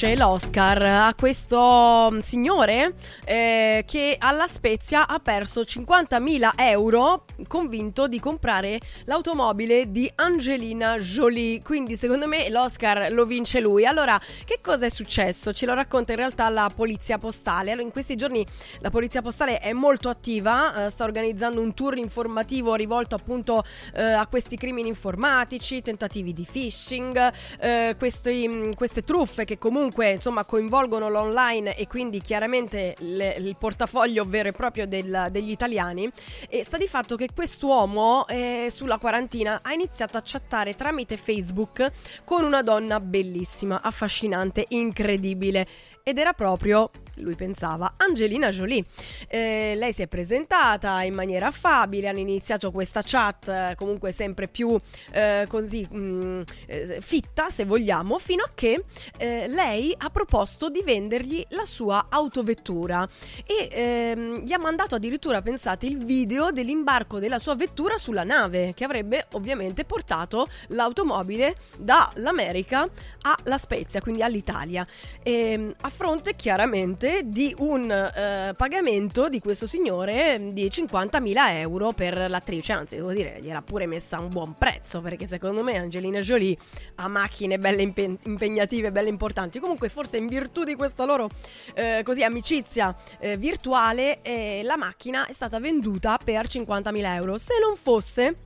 invece 0.00 0.16
l'Oscar 0.16 0.82
a 0.82 1.14
questo 1.14 2.08
mm, 2.10 2.18
signore 2.20 2.94
eh, 3.26 3.84
che 3.86 4.16
alla 4.18 4.46
Spezia 4.46 5.06
ha 5.06 5.18
perso 5.18 5.60
50.000 5.60 6.52
euro 6.56 7.26
convinto 7.46 8.08
di 8.08 8.18
comprare 8.18 8.80
l'automobile 9.04 9.90
di 9.90 10.10
Angelina 10.14 10.96
Jolie. 10.98 11.60
Quindi 11.60 11.96
secondo 11.96 12.26
me 12.26 12.48
l'Oscar 12.48 13.12
lo 13.12 13.26
vince 13.26 13.60
lui. 13.60 13.84
Allora, 13.84 14.18
che 14.46 14.60
cosa 14.62 14.86
è 14.86 14.88
successo? 14.88 15.52
Ce 15.52 15.66
lo 15.66 15.74
racconta 15.74 16.12
in 16.12 16.18
realtà 16.18 16.48
la 16.48 16.70
Polizia 16.74 17.18
Postale. 17.18 17.72
Allora, 17.72 17.84
in 17.84 17.92
questi 17.92 18.16
giorni 18.16 18.46
la 18.78 18.88
Polizia 18.88 19.20
Postale 19.20 19.58
è 19.58 19.72
molto 19.72 20.08
attiva, 20.08 20.86
eh, 20.86 20.90
sta 20.90 21.04
organizzando 21.04 21.60
un 21.60 21.74
tour 21.74 21.98
informativo 21.98 22.74
rivolto 22.74 23.16
appunto 23.16 23.64
eh, 23.94 24.02
a 24.02 24.26
questi 24.26 24.56
crimini 24.56 24.88
informatici, 24.88 25.82
tentativi 25.82 26.32
di 26.32 26.46
phishing, 26.50 27.32
eh, 27.60 27.96
questi, 27.98 28.48
mh, 28.48 28.74
queste 28.74 29.02
truffe 29.02 29.44
che 29.44 29.58
comunque 29.58 29.88
insomma 29.98 30.44
coinvolgono 30.44 31.08
l'online 31.08 31.76
e 31.76 31.86
quindi 31.86 32.20
chiaramente 32.20 32.94
le- 32.98 33.36
il 33.38 33.56
portafoglio 33.56 34.24
vero 34.24 34.48
e 34.48 34.52
proprio 34.52 34.86
del- 34.86 35.28
degli 35.30 35.50
italiani. 35.50 36.10
E 36.48 36.64
sta 36.64 36.76
di 36.76 36.88
fatto 36.88 37.16
che 37.16 37.28
quest'uomo 37.34 38.26
eh, 38.26 38.68
sulla 38.70 38.98
quarantina 38.98 39.60
ha 39.62 39.72
iniziato 39.72 40.16
a 40.16 40.22
chattare 40.24 40.74
tramite 40.76 41.16
Facebook 41.16 41.90
con 42.24 42.44
una 42.44 42.62
donna 42.62 43.00
bellissima, 43.00 43.80
affascinante, 43.82 44.64
incredibile. 44.68 45.66
Ed 46.02 46.18
era 46.18 46.32
proprio, 46.32 46.90
lui 47.20 47.36
pensava, 47.36 47.94
Angelina 47.96 48.50
Jolie. 48.50 48.84
Eh, 49.28 49.74
lei 49.76 49.92
si 49.92 50.02
è 50.02 50.06
presentata 50.06 51.02
in 51.02 51.14
maniera 51.14 51.48
affabile, 51.48 52.08
hanno 52.08 52.18
iniziato 52.18 52.70
questa 52.70 53.02
chat 53.04 53.48
eh, 53.48 53.74
comunque 53.76 54.12
sempre 54.12 54.48
più 54.48 54.78
eh, 55.12 55.46
così 55.48 55.86
mh, 55.90 56.42
eh, 56.66 56.98
fitta, 57.00 57.50
se 57.50 57.64
vogliamo, 57.64 58.18
fino 58.18 58.42
a 58.42 58.50
che 58.54 58.84
eh, 59.18 59.46
lei 59.48 59.94
ha 59.96 60.10
proposto 60.10 60.68
di 60.68 60.82
vendergli 60.84 61.44
la 61.50 61.64
sua 61.64 62.06
autovettura 62.08 63.06
e 63.44 63.68
ehm, 63.70 64.44
gli 64.44 64.52
ha 64.52 64.58
mandato 64.58 64.94
addirittura, 64.94 65.42
pensate, 65.42 65.86
il 65.86 65.98
video 66.04 66.50
dell'imbarco 66.50 67.18
della 67.18 67.38
sua 67.38 67.54
vettura 67.54 67.96
sulla 67.96 68.24
nave 68.24 68.72
che 68.74 68.84
avrebbe 68.84 69.26
ovviamente 69.32 69.84
portato 69.84 70.48
l'automobile 70.68 71.56
dall'America 71.78 72.88
alla 73.22 73.58
Spezia, 73.58 74.00
quindi 74.00 74.22
all'Italia. 74.22 74.86
E, 75.22 75.74
a 75.80 75.90
fronte 75.90 76.34
chiaramente 76.34 77.09
parte 77.10 77.22
di 77.24 77.54
un 77.58 77.90
eh, 77.90 78.54
pagamento 78.56 79.28
di 79.28 79.40
questo 79.40 79.66
signore 79.66 80.38
di 80.52 80.66
50.000 80.66 81.34
euro 81.54 81.92
per 81.92 82.30
l'attrice, 82.30 82.72
anzi 82.72 82.96
devo 82.96 83.12
dire 83.12 83.38
gliel'ha 83.40 83.62
pure 83.62 83.86
messa 83.86 84.16
a 84.16 84.20
un 84.20 84.28
buon 84.28 84.54
prezzo 84.56 85.00
perché 85.00 85.26
secondo 85.26 85.62
me 85.62 85.76
Angelina 85.76 86.20
Jolie 86.20 86.56
ha 86.96 87.08
macchine 87.08 87.58
belle 87.58 87.82
impe- 87.82 88.18
impegnative, 88.22 88.92
belle 88.92 89.08
importanti, 89.08 89.58
comunque 89.58 89.88
forse 89.88 90.16
in 90.16 90.26
virtù 90.26 90.62
di 90.64 90.76
questa 90.76 91.04
loro 91.04 91.28
eh, 91.74 92.02
così 92.04 92.22
amicizia 92.22 92.94
eh, 93.18 93.36
virtuale 93.36 94.22
eh, 94.22 94.60
la 94.62 94.76
macchina 94.76 95.26
è 95.26 95.32
stata 95.32 95.58
venduta 95.58 96.18
per 96.22 96.46
50.000 96.46 97.14
euro, 97.14 97.38
se 97.38 97.54
non 97.60 97.76
fosse 97.76 98.36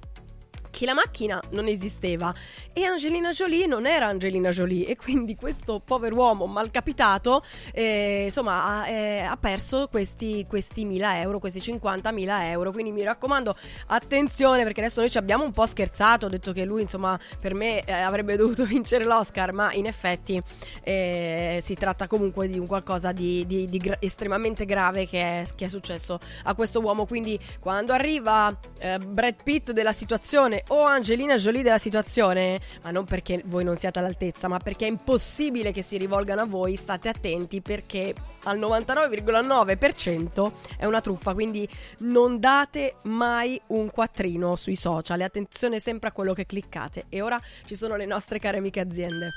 che 0.74 0.86
la 0.86 0.92
macchina 0.92 1.40
non 1.50 1.68
esisteva. 1.68 2.34
E 2.72 2.84
Angelina 2.84 3.30
Jolie 3.30 3.66
non 3.66 3.86
era 3.86 4.06
Angelina 4.06 4.50
Jolie 4.50 4.88
e 4.88 4.96
quindi 4.96 5.36
questo 5.36 5.80
pover'uomo 5.80 6.46
malcapitato 6.46 7.44
eh, 7.72 8.24
insomma 8.24 8.82
ha, 8.82 8.88
eh, 8.88 9.20
ha 9.20 9.36
perso 9.36 9.86
questi, 9.88 10.44
questi 10.48 10.84
1000 10.84 11.20
euro, 11.20 11.38
questi 11.38 11.60
50.000 11.60 12.42
euro. 12.50 12.72
Quindi 12.72 12.90
mi 12.90 13.04
raccomando 13.04 13.56
attenzione 13.86 14.64
perché 14.64 14.80
adesso 14.80 15.00
noi 15.00 15.10
ci 15.10 15.18
abbiamo 15.18 15.44
un 15.44 15.52
po' 15.52 15.64
scherzato 15.64 16.26
ho 16.26 16.28
detto 16.28 16.52
che 16.52 16.64
lui 16.64 16.82
insomma 16.82 17.18
per 17.38 17.54
me 17.54 17.84
eh, 17.84 17.92
avrebbe 17.92 18.34
dovuto 18.34 18.64
vincere 18.66 19.04
l'Oscar 19.04 19.52
ma 19.52 19.72
in 19.72 19.86
effetti 19.86 20.42
eh, 20.82 21.60
si 21.62 21.74
tratta 21.74 22.08
comunque 22.08 22.48
di 22.48 22.58
un 22.58 22.66
qualcosa 22.66 23.12
di, 23.12 23.46
di, 23.46 23.66
di 23.66 23.78
gra- 23.78 23.98
estremamente 24.00 24.64
grave 24.64 25.06
che 25.06 25.20
è, 25.20 25.44
che 25.54 25.66
è, 25.66 25.68
successo 25.68 26.18
a 26.44 26.54
questo 26.54 26.80
uomo. 26.80 27.06
Quindi 27.06 27.38
quando 27.60 27.92
arriva 27.92 28.56
eh, 28.80 28.98
Brad 28.98 29.42
Pitt 29.44 29.70
della 29.70 29.92
situazione 29.92 30.63
o 30.68 30.82
Angelina 30.82 31.36
Jolie 31.36 31.62
della 31.62 31.78
situazione, 31.78 32.60
ma 32.82 32.90
non 32.90 33.04
perché 33.04 33.42
voi 33.46 33.64
non 33.64 33.76
siate 33.76 33.98
all'altezza, 33.98 34.48
ma 34.48 34.58
perché 34.58 34.86
è 34.86 34.88
impossibile 34.88 35.72
che 35.72 35.82
si 35.82 35.96
rivolgano 35.98 36.42
a 36.42 36.46
voi, 36.46 36.76
state 36.76 37.08
attenti 37.08 37.60
perché 37.60 38.14
al 38.44 38.58
99,9% 38.58 40.52
è 40.76 40.84
una 40.84 41.00
truffa, 41.00 41.34
quindi 41.34 41.68
non 42.00 42.38
date 42.38 42.96
mai 43.04 43.60
un 43.68 43.90
quattrino 43.90 44.56
sui 44.56 44.76
social, 44.76 45.20
attenzione 45.20 45.80
sempre 45.80 46.08
a 46.08 46.12
quello 46.12 46.32
che 46.32 46.46
cliccate. 46.46 47.06
E 47.08 47.20
ora 47.20 47.40
ci 47.64 47.76
sono 47.76 47.96
le 47.96 48.06
nostre 48.06 48.38
care 48.38 48.58
amiche 48.58 48.80
aziende. 48.80 49.30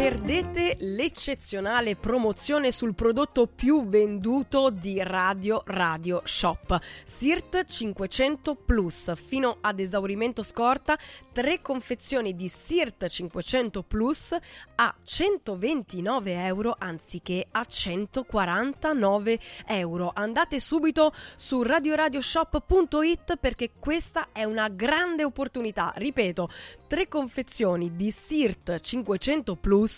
Perdete 0.00 0.76
l'eccezionale 0.78 1.94
promozione 1.94 2.72
sul 2.72 2.94
prodotto 2.94 3.46
più 3.46 3.86
venduto 3.86 4.70
di 4.70 4.98
Radio 5.02 5.62
Radio 5.66 6.22
Shop. 6.24 6.78
SIRT 7.04 7.64
500 7.64 8.54
Plus 8.54 9.12
fino 9.14 9.58
ad 9.60 9.78
esaurimento 9.78 10.42
scorta, 10.42 10.98
tre 11.32 11.60
confezioni 11.60 12.34
di 12.34 12.48
SIRT 12.48 13.08
500 13.08 13.82
Plus 13.82 14.34
a 14.76 14.94
129 15.02 16.46
euro 16.46 16.74
anziché 16.78 17.46
a 17.50 17.62
149 17.62 19.38
euro. 19.66 20.12
Andate 20.14 20.60
subito 20.60 21.12
su 21.36 21.60
radioradioshop.it 21.60 23.36
perché 23.36 23.72
questa 23.78 24.28
è 24.32 24.44
una 24.44 24.68
grande 24.68 25.24
opportunità. 25.24 25.92
Ripeto, 25.94 26.48
tre 26.86 27.06
confezioni 27.06 27.94
di 27.94 28.10
SIRT 28.10 28.80
500 28.80 29.56
Plus 29.56 29.88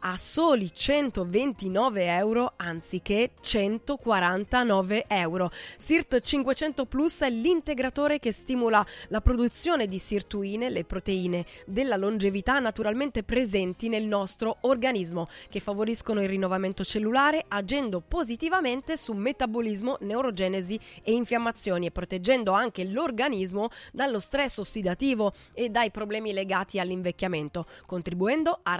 a 0.00 0.16
soli 0.16 0.70
129 0.72 2.06
euro 2.06 2.54
anziché 2.56 3.30
149 3.40 5.04
euro. 5.08 5.50
SIRT 5.76 6.20
500 6.20 6.86
Plus 6.86 7.20
è 7.20 7.30
l'integratore 7.30 8.18
che 8.18 8.32
stimola 8.32 8.84
la 9.08 9.20
produzione 9.20 9.86
di 9.86 9.98
sirtuine, 9.98 10.70
le 10.70 10.84
proteine 10.84 11.44
della 11.66 11.96
longevità 11.96 12.58
naturalmente 12.58 13.22
presenti 13.22 13.88
nel 13.88 14.04
nostro 14.04 14.58
organismo, 14.62 15.28
che 15.48 15.60
favoriscono 15.60 16.22
il 16.22 16.28
rinnovamento 16.28 16.84
cellulare 16.84 17.44
agendo 17.48 18.00
positivamente 18.00 18.96
su 18.96 19.12
metabolismo, 19.12 19.96
neurogenesi 20.00 20.78
e 21.02 21.12
infiammazioni 21.12 21.86
e 21.86 21.90
proteggendo 21.90 22.52
anche 22.52 22.84
l'organismo 22.84 23.68
dallo 23.92 24.20
stress 24.20 24.58
ossidativo 24.58 25.32
e 25.52 25.68
dai 25.68 25.90
problemi 25.90 26.32
legati 26.32 26.78
all'invecchiamento, 26.78 27.66
contribuendo 27.86 28.60
al 28.62 28.78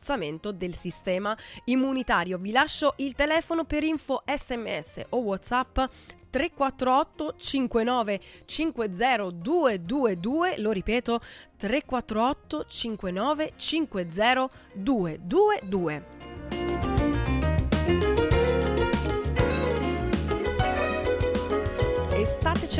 rafforzamento 0.00 0.52
del 0.52 0.74
sistema 0.74 1.36
immunitario. 1.64 2.38
Vi 2.38 2.50
lascio 2.50 2.94
il 2.96 3.14
telefono 3.14 3.64
per 3.64 3.84
info 3.84 4.22
sms 4.24 5.02
o 5.10 5.18
whatsapp 5.18 5.78
348 6.30 7.34
59 7.36 8.20
50 8.46 9.30
222 9.30 10.54
lo 10.58 10.70
ripeto 10.70 11.20
348 11.56 12.64
59 12.66 13.52
50 13.56 14.50
222 14.74 16.89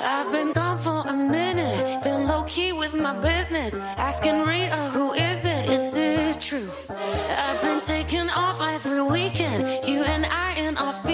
I've 0.00 0.30
been 0.30 0.52
gone 0.52 0.78
for 0.78 1.02
a 1.06 1.12
minute, 1.12 2.02
been 2.04 2.28
low 2.28 2.44
key 2.44 2.72
with 2.72 2.94
my 2.94 3.12
business. 3.20 3.74
Asking 3.96 4.42
Rita, 4.44 4.90
who 4.94 5.12
is 5.12 5.44
it? 5.44 5.68
Is 5.68 5.94
it 5.96 6.40
true? 6.40 6.68
I've 7.48 7.60
been 7.60 7.80
taking 7.80 8.30
off 8.30 8.60
every 8.62 9.02
weekend, 9.02 9.66
you 9.86 10.04
and 10.04 10.26
I 10.26 10.54
in 10.58 10.76
our 10.76 10.92
feelings. 10.92 11.13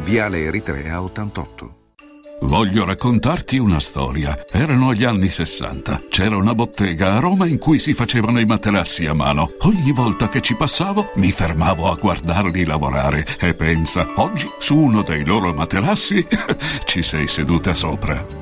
Viale 0.00 0.44
Eritrea 0.44 1.00
88. 1.00 1.76
Voglio 2.42 2.84
raccontarti 2.84 3.58
una 3.58 3.78
storia. 3.78 4.46
Erano 4.50 4.92
gli 4.94 5.04
anni 5.04 5.30
60. 5.30 6.04
C'era 6.08 6.36
una 6.36 6.54
bottega 6.54 7.14
a 7.14 7.20
Roma 7.20 7.46
in 7.46 7.58
cui 7.58 7.78
si 7.78 7.94
facevano 7.94 8.40
i 8.40 8.44
materassi 8.44 9.06
a 9.06 9.14
mano. 9.14 9.54
Ogni 9.60 9.92
volta 9.92 10.28
che 10.28 10.40
ci 10.40 10.56
passavo 10.56 11.12
mi 11.14 11.30
fermavo 11.30 11.88
a 11.90 11.94
guardarli 11.94 12.64
lavorare 12.64 13.24
e 13.38 13.54
pensa, 13.54 14.08
oggi 14.16 14.50
su 14.58 14.76
uno 14.76 15.02
dei 15.02 15.24
loro 15.24 15.52
materassi 15.54 16.26
ci 16.84 17.02
sei 17.02 17.28
seduta 17.28 17.74
sopra. 17.74 18.41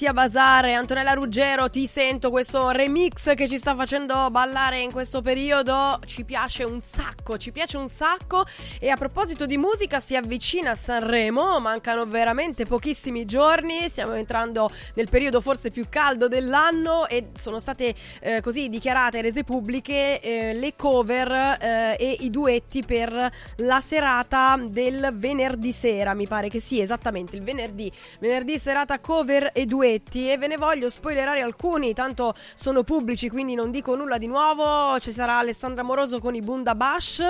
Mattia 0.00 0.14
Basare, 0.14 0.72
Antonella 0.72 1.12
Ruggero, 1.12 1.68
ti 1.68 1.86
sento 1.86 2.30
questo 2.30 2.70
remix 2.70 3.34
che 3.34 3.46
ci 3.46 3.58
sta 3.58 3.74
facendo 3.74 4.30
ballare 4.30 4.80
in 4.80 4.92
questo 4.92 5.20
periodo, 5.20 6.00
ci 6.06 6.24
piace 6.24 6.64
un 6.64 6.80
sacco, 6.80 7.36
ci 7.36 7.52
piace 7.52 7.76
un 7.76 7.86
sacco 7.86 8.46
e 8.78 8.88
a 8.88 8.96
proposito 8.96 9.44
di 9.44 9.58
musica 9.58 10.00
si 10.00 10.16
avvicina 10.16 10.74
Sanremo, 10.74 11.60
mancano 11.60 12.06
veramente 12.06 12.64
pochissimi 12.64 13.26
giorni, 13.26 13.90
stiamo 13.90 14.14
entrando 14.14 14.70
nel 14.94 15.10
periodo 15.10 15.42
forse 15.42 15.70
più 15.70 15.84
caldo 15.90 16.28
dell'anno 16.28 17.06
e 17.06 17.32
sono 17.36 17.58
state 17.58 17.94
eh, 18.22 18.40
così 18.40 18.70
dichiarate 18.70 19.20
rese 19.20 19.44
pubbliche 19.44 20.18
eh, 20.22 20.54
le 20.54 20.76
cover 20.76 21.58
eh, 21.60 21.96
e 21.98 22.16
i 22.20 22.30
duetti 22.30 22.82
per 22.82 23.30
la 23.56 23.80
serata 23.80 24.58
del 24.66 25.10
venerdì 25.12 25.72
sera, 25.72 26.14
mi 26.14 26.26
pare 26.26 26.48
che 26.48 26.58
sì, 26.58 26.80
esattamente, 26.80 27.36
il 27.36 27.42
venerdì. 27.42 27.92
Venerdì 28.18 28.58
serata 28.58 28.98
cover 28.98 29.50
e 29.52 29.66
duetti 29.66 29.88
e 29.94 30.38
ve 30.38 30.46
ne 30.46 30.56
voglio 30.56 30.88
spoilerare 30.88 31.40
alcuni, 31.40 31.94
tanto 31.94 32.34
sono 32.54 32.82
pubblici, 32.82 33.28
quindi 33.28 33.54
non 33.54 33.70
dico 33.70 33.96
nulla 33.96 34.18
di 34.18 34.26
nuovo. 34.26 34.98
Ci 35.00 35.12
sarà 35.12 35.38
Alessandra 35.38 35.82
Moroso 35.82 36.20
con 36.20 36.34
i 36.34 36.40
Bunda 36.40 36.74
Bash, 36.74 37.20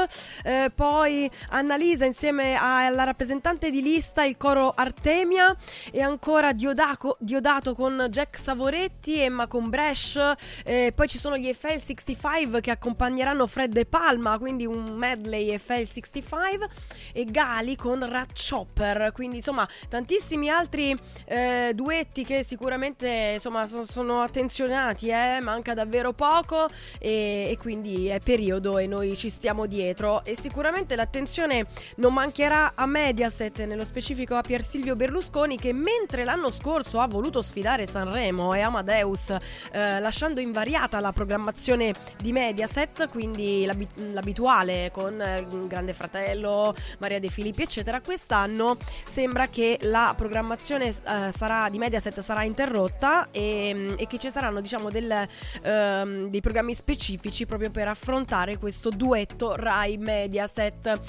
eh, 0.42 0.70
poi 0.74 1.30
Annalisa 1.50 2.04
insieme 2.04 2.56
alla 2.58 3.04
rappresentante 3.04 3.70
di 3.70 3.82
lista, 3.82 4.24
il 4.24 4.36
coro 4.36 4.72
Artemia 4.74 5.56
e 5.90 6.00
ancora 6.00 6.52
Diodaco- 6.52 7.16
Diodato 7.18 7.74
con 7.74 8.06
Jack 8.10 8.38
Savoretti, 8.38 9.20
Emma 9.20 9.46
con 9.46 9.68
Bresh, 9.68 10.34
eh, 10.64 10.92
poi 10.94 11.08
ci 11.08 11.18
sono 11.18 11.36
gli 11.36 11.52
FL 11.52 11.78
65 11.78 12.60
che 12.60 12.70
accompagneranno 12.70 13.46
Fred 13.46 13.72
De 13.72 13.86
Palma, 13.86 14.38
quindi 14.38 14.66
un 14.66 14.94
medley 14.96 15.56
FL 15.58 15.84
65 15.84 16.68
e 17.12 17.24
Gali 17.24 17.76
con 17.76 18.06
Rat 18.08 18.32
Chopper, 18.48 19.12
quindi 19.12 19.36
insomma 19.36 19.68
tantissimi 19.88 20.48
altri 20.48 20.96
eh, 21.26 21.72
duetti 21.74 22.24
che 22.24 22.42
sicuramente 22.50 23.30
insomma 23.34 23.64
so- 23.66 23.84
sono 23.84 24.22
attenzionati, 24.22 25.08
eh, 25.08 25.38
manca 25.40 25.72
davvero 25.72 26.12
poco 26.12 26.66
e, 26.98 27.46
e 27.48 27.56
quindi 27.56 28.08
è 28.08 28.18
periodo 28.18 28.78
e 28.78 28.88
noi 28.88 29.16
ci 29.16 29.30
stiamo 29.30 29.66
dietro. 29.66 30.24
E 30.24 30.36
sicuramente 30.36 30.96
l'attenzione 30.96 31.66
non 31.96 32.12
mancherà 32.12 32.72
a 32.74 32.86
Mediaset, 32.86 33.62
nello 33.64 33.84
specifico 33.84 34.34
a 34.34 34.40
Pier 34.40 34.62
Silvio 34.62 34.96
Berlusconi 34.96 35.56
che 35.56 35.72
mentre 35.72 36.24
l'anno 36.24 36.50
scorso 36.50 36.98
ha 36.98 37.06
voluto 37.06 37.40
sfidare 37.40 37.86
Sanremo 37.86 38.52
e 38.54 38.62
Amadeus 38.62 39.30
eh, 39.70 40.00
lasciando 40.00 40.40
invariata 40.40 40.98
la 40.98 41.12
programmazione 41.12 41.94
di 42.20 42.32
Mediaset, 42.32 43.08
quindi 43.10 43.64
l'abi- 43.64 44.12
l'abituale 44.12 44.90
con 44.92 45.20
eh, 45.20 45.46
Grande 45.68 45.92
Fratello, 45.92 46.74
Maria 46.98 47.20
De 47.20 47.28
Filippi 47.28 47.62
eccetera, 47.62 48.00
quest'anno 48.00 48.76
sembra 49.06 49.46
che 49.46 49.78
la 49.82 50.14
programmazione 50.16 50.88
eh, 50.88 51.30
sarà, 51.32 51.68
di 51.68 51.78
Mediaset 51.78 52.18
sarà 52.30 52.44
interrotta 52.44 53.26
e, 53.32 53.94
e 53.98 54.06
che 54.06 54.16
ci 54.16 54.30
saranno 54.30 54.60
diciamo 54.60 54.88
del, 54.88 55.26
ehm, 55.62 56.28
dei 56.28 56.40
programmi 56.40 56.74
specifici 56.74 57.44
proprio 57.44 57.72
per 57.72 57.88
affrontare 57.88 58.56
questo 58.56 58.88
duetto 58.90 59.56
Rai 59.56 59.96
Mediaset. 59.96 61.00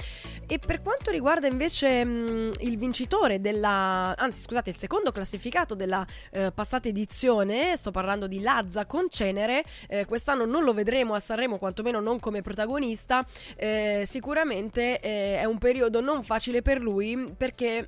E 0.47 0.57
per 0.57 0.81
quanto 0.81 1.11
riguarda 1.11 1.45
invece 1.45 2.03
mh, 2.03 2.53
il 2.61 2.77
vincitore 2.79 3.39
della, 3.39 4.15
anzi 4.17 4.41
scusate, 4.41 4.71
il 4.71 4.75
secondo 4.75 5.11
classificato 5.11 5.75
della 5.75 6.03
eh, 6.31 6.51
passata 6.51 6.87
edizione, 6.87 7.77
sto 7.77 7.91
parlando 7.91 8.25
di 8.25 8.39
Lazza 8.41 8.87
con 8.87 9.07
Cenere, 9.07 9.63
eh, 9.87 10.05
quest'anno 10.05 10.45
non 10.45 10.63
lo 10.63 10.73
vedremo 10.73 11.13
a 11.13 11.19
Sanremo, 11.19 11.59
quantomeno 11.59 11.99
non 11.99 12.19
come 12.19 12.41
protagonista, 12.41 13.23
eh, 13.55 14.05
sicuramente 14.07 14.99
eh, 14.99 15.37
è 15.39 15.45
un 15.45 15.59
periodo 15.59 16.01
non 16.01 16.23
facile 16.23 16.63
per 16.63 16.81
lui 16.81 17.31
perché 17.37 17.87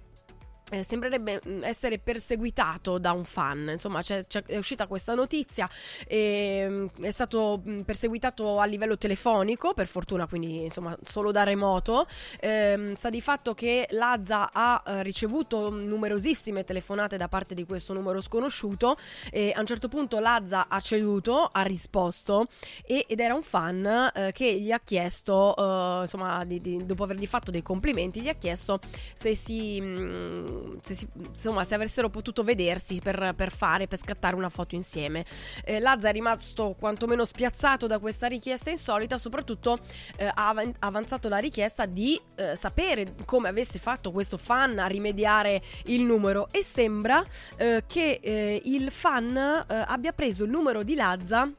eh, 0.74 0.84
sembrerebbe 0.84 1.41
mm, 1.47 1.63
essere 1.63 1.99
perseguitato 1.99 2.97
da 2.97 3.11
un 3.11 3.26
fan. 3.26 3.69
Insomma, 3.71 4.01
c'è, 4.01 4.26
c'è- 4.26 4.43
è 4.45 4.57
uscita 4.57 4.88
questa 4.88 5.13
notizia. 5.13 5.69
E, 6.07 6.65
mm, 6.67 6.86
è 7.01 7.11
stato 7.11 7.61
mm, 7.67 7.82
perseguitato 7.82 8.59
a 8.59 8.65
livello 8.65 8.97
telefonico, 8.97 9.74
per 9.74 9.88
fortuna, 9.88 10.28
quindi 10.28 10.63
insomma, 10.63 10.97
solo 11.03 11.32
da 11.32 11.43
remoto. 11.43 12.07
Ehm, 12.39 12.95
sa 12.95 13.09
di 13.09 13.21
fatto 13.21 13.53
che 13.53 13.88
Lazza 13.91 14.49
ha 14.51 14.82
eh, 14.86 15.03
ricevuto 15.03 15.69
numerosissime 15.69 16.63
telefonate 16.63 17.17
da 17.17 17.28
parte 17.28 17.53
di 17.53 17.65
questo 17.65 17.93
numero 17.93 18.21
sconosciuto. 18.21 18.95
E 19.32 19.51
a 19.55 19.59
un 19.59 19.65
certo 19.65 19.88
punto 19.88 20.19
Lazza 20.19 20.67
ha 20.67 20.80
ceduto, 20.80 21.49
ha 21.51 21.61
risposto 21.61 22.47
e- 22.86 23.05
ed 23.07 23.19
era 23.19 23.34
un 23.36 23.43
fan 23.43 24.11
eh, 24.13 24.32
che 24.34 24.59
gli 24.59 24.71
ha 24.71 24.80
chiesto, 24.80 25.55
eh, 25.55 26.01
insomma, 26.01 26.43
di- 26.45 26.61
di- 26.61 26.86
dopo 26.86 27.03
avergli 27.03 27.28
fatto 27.28 27.51
dei 27.51 27.61
complimenti, 27.61 28.21
gli 28.21 28.30
ha 28.30 28.34
chiesto 28.36 28.80
se 29.13 29.36
si, 29.36 29.80
mm, 29.82 30.62
se 30.82 30.95
si- 30.95 31.07
insomma, 31.16 31.64
se 31.64 31.76
avessero 31.76 32.09
potuto 32.09 32.43
vedersi 32.43 32.99
per, 33.01 33.34
per 33.36 33.51
fare, 33.51 33.88
per 33.88 33.99
scattare 33.99 34.36
una 34.36 34.49
foto 34.49 34.76
insieme. 34.76 35.26
Eh, 35.64 35.80
Lazza 35.80 36.09
è 36.09 36.11
rimasto 36.11 36.76
quantomeno 36.78 37.26
spiazzato 37.26 37.88
da 37.88 37.99
questa 37.99 38.28
richiesta 38.28 38.70
insolita, 38.70 39.18
soprattutto 39.18 39.80
eh, 40.18 40.26
ha 40.26 40.49
avan- 40.49 40.74
avanzato 40.80 41.30
la 41.30 41.38
richiesta 41.38 41.86
di 41.86 42.20
eh, 42.36 42.55
sapere 42.55 43.14
come 43.26 43.47
avesse 43.49 43.80
fatto 43.80 44.11
questo 44.11 44.38
fan 44.38 44.80
a 44.80 44.88
rimediare 44.88 45.61
il 45.86 46.03
numero 46.03 46.47
e 46.51 46.64
sembra 46.64 47.24
eh, 47.57 47.84
che 47.88 48.20
eh, 48.22 48.61
il 48.66 48.91
fan 48.91 49.36
eh, 49.36 49.84
abbia 49.88 50.11
preso 50.11 50.43
il 50.43 50.49
numero 50.49 50.84
di 50.84 50.95
Lazza 50.95 51.51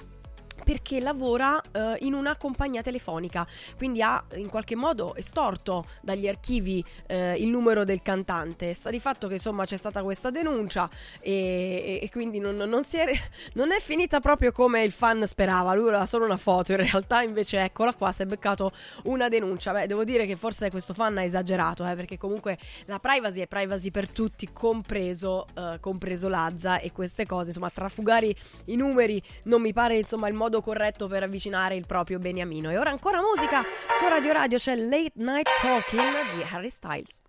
perché 0.64 0.98
lavora 0.98 1.60
eh, 1.70 1.96
in 2.00 2.14
una 2.14 2.36
compagnia 2.36 2.82
telefonica, 2.82 3.46
quindi 3.76 4.02
ha 4.02 4.22
in 4.34 4.48
qualche 4.48 4.74
modo 4.74 5.14
estorto 5.14 5.84
dagli 6.00 6.26
archivi 6.26 6.84
eh, 7.06 7.34
il 7.34 7.48
numero 7.48 7.84
del 7.84 8.02
cantante. 8.02 8.72
Sta 8.72 8.90
di 8.90 8.98
fatto 8.98 9.28
che 9.28 9.34
insomma 9.34 9.64
c'è 9.64 9.76
stata 9.76 10.02
questa 10.02 10.30
denuncia 10.30 10.88
e, 11.20 12.00
e 12.02 12.10
quindi 12.10 12.38
non, 12.38 12.56
non 12.56 12.82
è, 12.90 13.20
non 13.54 13.72
è 13.72 13.80
finita 13.80 14.20
proprio 14.20 14.50
come 14.50 14.82
il 14.82 14.92
fan 14.92 15.26
sperava. 15.26 15.74
Lui 15.74 15.88
aveva 15.88 16.06
solo 16.06 16.24
una 16.24 16.36
foto, 16.36 16.72
in 16.72 16.78
realtà 16.78 17.22
invece 17.22 17.62
eccola 17.62 17.92
qua, 17.92 18.10
si 18.12 18.22
è 18.22 18.26
beccato 18.26 18.72
una 19.04 19.28
denuncia. 19.28 19.72
Beh, 19.72 19.86
devo 19.86 20.04
dire 20.04 20.26
che 20.26 20.36
forse 20.36 20.70
questo 20.70 20.94
fan 20.94 21.18
ha 21.18 21.22
esagerato, 21.22 21.86
eh, 21.86 21.94
perché 21.94 22.16
comunque 22.16 22.58
la 22.86 22.98
privacy 22.98 23.40
è 23.40 23.46
privacy 23.46 23.90
per 23.90 24.08
tutti, 24.08 24.50
compreso, 24.52 25.46
eh, 25.54 25.78
compreso 25.80 26.28
Lazza 26.28 26.78
e 26.78 26.90
queste 26.92 27.26
cose. 27.26 27.48
Insomma, 27.48 27.70
trafugare 27.70 28.34
i 28.66 28.76
numeri 28.76 29.22
non 29.44 29.60
mi 29.60 29.72
pare 29.72 29.98
insomma 29.98 30.28
il 30.28 30.34
modo 30.34 30.53
corretto 30.60 31.08
per 31.08 31.22
avvicinare 31.22 31.74
il 31.76 31.86
proprio 31.86 32.18
beniamino. 32.18 32.70
E 32.70 32.78
ora 32.78 32.90
ancora 32.90 33.20
musica 33.20 33.62
su 33.98 34.06
Radio 34.08 34.32
Radio 34.32 34.58
c'è 34.58 34.76
Late 34.76 35.12
Night 35.14 35.48
Talking 35.60 36.34
di 36.34 36.44
Harry 36.50 36.70
Styles. 36.70 37.20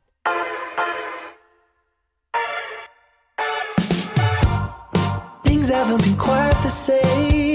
Things 5.43 5.69
haven't 5.69 6.03
been 6.03 6.17
quite 6.17 6.55
the 6.61 6.69
same. 6.69 7.54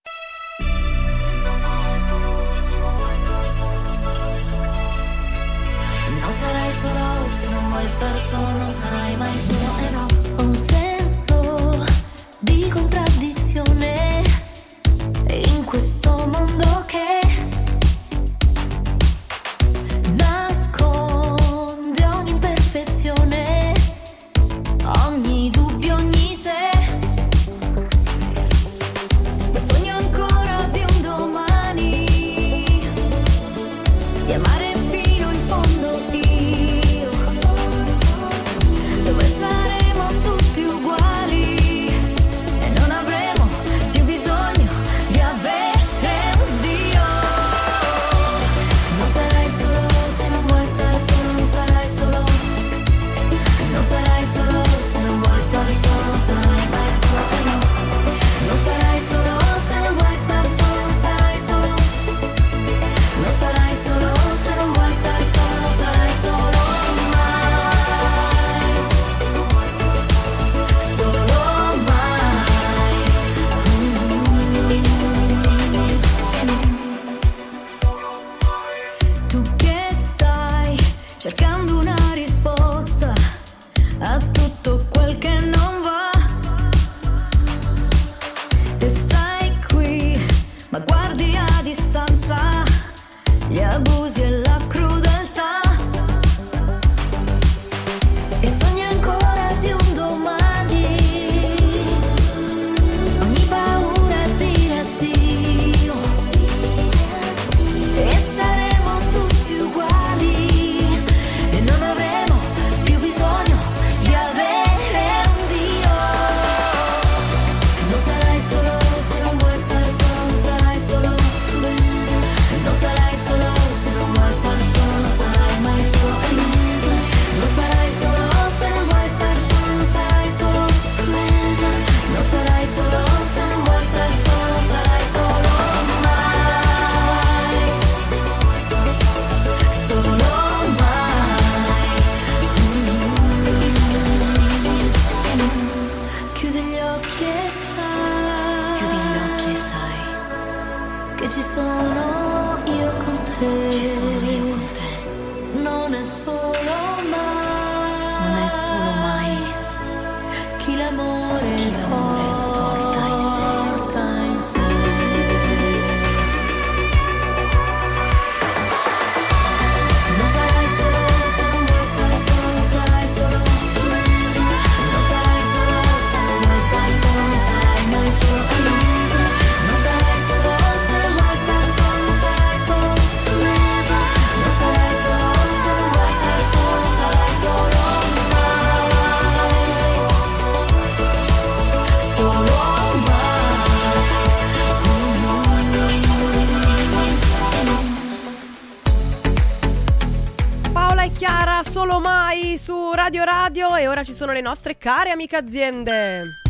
ci 204.03 204.13
sono 204.13 204.31
le 204.31 204.41
nostre 204.41 204.77
care 204.77 205.11
amiche 205.11 205.35
aziende. 205.35 206.40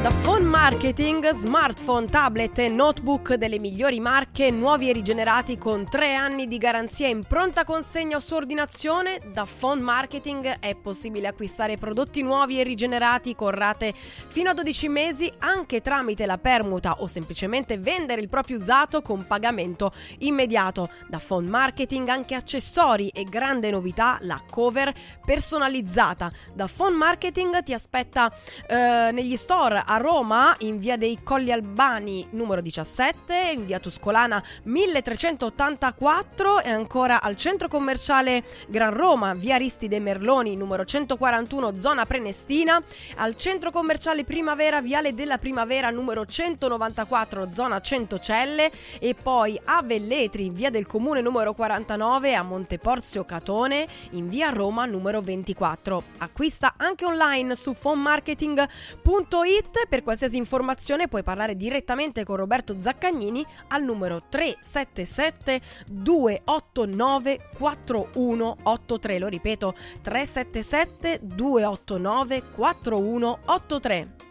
Da 0.00 0.12
Phone 0.22 0.44
Marketing, 0.44 1.28
smartphone, 1.32 2.06
tablet 2.06 2.56
e 2.60 2.68
notebook 2.68 3.34
delle 3.34 3.58
migliori 3.58 3.98
marche, 3.98 4.48
nuovi 4.52 4.88
e 4.88 4.92
rigenerati 4.92 5.58
con 5.58 5.88
3 5.88 6.14
anni 6.14 6.46
di 6.46 6.56
garanzia 6.56 7.08
in 7.08 7.24
pronta 7.24 7.64
consegna 7.64 8.16
o 8.16 8.20
su 8.20 8.34
ordinazione, 8.34 9.20
da 9.32 9.44
Phone 9.44 9.80
Marketing 9.80 10.60
è 10.60 10.76
possibile 10.76 11.26
acquistare 11.26 11.76
prodotti 11.76 12.22
nuovi 12.22 12.60
e 12.60 12.62
rigenerati 12.62 13.34
con 13.34 13.50
rate 13.50 13.92
fino 13.92 14.50
a 14.50 14.54
12 14.54 14.88
mesi 14.88 15.32
anche 15.38 15.80
tramite 15.80 16.26
la 16.26 16.38
permuta 16.38 17.00
o 17.00 17.08
semplicemente 17.08 17.76
vendere 17.76 18.20
il 18.20 18.28
proprio 18.28 18.56
usato 18.56 19.02
con 19.02 19.26
pagamento 19.26 19.90
immediato. 20.18 20.90
Da 21.08 21.18
Phone 21.18 21.48
Marketing 21.48 22.06
anche 22.06 22.36
accessori 22.36 23.08
e 23.08 23.24
grande 23.24 23.72
novità, 23.72 24.18
la 24.20 24.40
cover 24.48 24.94
personalizzata. 25.26 26.30
Da 26.54 26.68
Phone 26.68 26.94
Marketing 26.94 27.64
ti 27.64 27.74
aspetta 27.74 28.32
eh, 28.68 29.10
negli 29.10 29.36
store 29.36 29.86
a 29.90 29.96
Roma 29.96 30.54
in 30.58 30.78
via 30.78 30.98
dei 30.98 31.20
Colli 31.22 31.50
Albani 31.50 32.26
numero 32.30 32.60
17, 32.60 33.52
in 33.54 33.64
via 33.64 33.78
Tuscolana 33.78 34.42
1384 34.64 36.60
e 36.60 36.68
ancora 36.68 37.22
al 37.22 37.36
centro 37.36 37.68
commerciale 37.68 38.44
Gran 38.68 38.92
Roma, 38.92 39.32
via 39.32 39.54
Aristide 39.54 39.98
Merloni 39.98 40.56
numero 40.56 40.84
141 40.84 41.78
zona 41.78 42.04
Prenestina, 42.04 42.78
al 43.16 43.34
centro 43.34 43.70
commerciale 43.70 44.24
Primavera, 44.24 44.82
viale 44.82 45.14
della 45.14 45.38
Primavera 45.38 45.88
numero 45.88 46.26
194 46.26 47.54
zona 47.54 47.80
Centocelle 47.80 48.70
e 48.98 49.14
poi 49.14 49.58
a 49.64 49.80
Velletri, 49.82 50.50
via 50.50 50.68
del 50.68 50.86
Comune 50.86 51.22
numero 51.22 51.54
49 51.54 52.34
a 52.34 52.42
Monteporzio 52.42 53.24
Catone 53.24 53.88
in 54.10 54.28
via 54.28 54.50
Roma 54.50 54.84
numero 54.84 55.22
24. 55.22 56.02
Acquista 56.18 56.74
anche 56.76 57.06
online 57.06 57.54
su 57.54 57.72
fonmarketing.it 57.72 59.76
per 59.88 60.02
qualsiasi 60.02 60.36
informazione 60.36 61.08
puoi 61.08 61.22
parlare 61.22 61.56
direttamente 61.56 62.24
con 62.24 62.36
Roberto 62.36 62.76
Zaccagnini 62.80 63.44
al 63.68 63.82
numero 63.82 64.22
377 64.28 65.60
289 65.86 67.40
4183. 67.56 69.18
Lo 69.18 69.28
ripeto, 69.28 69.74
377 70.02 71.20
289 71.22 72.42
4183. 72.54 74.27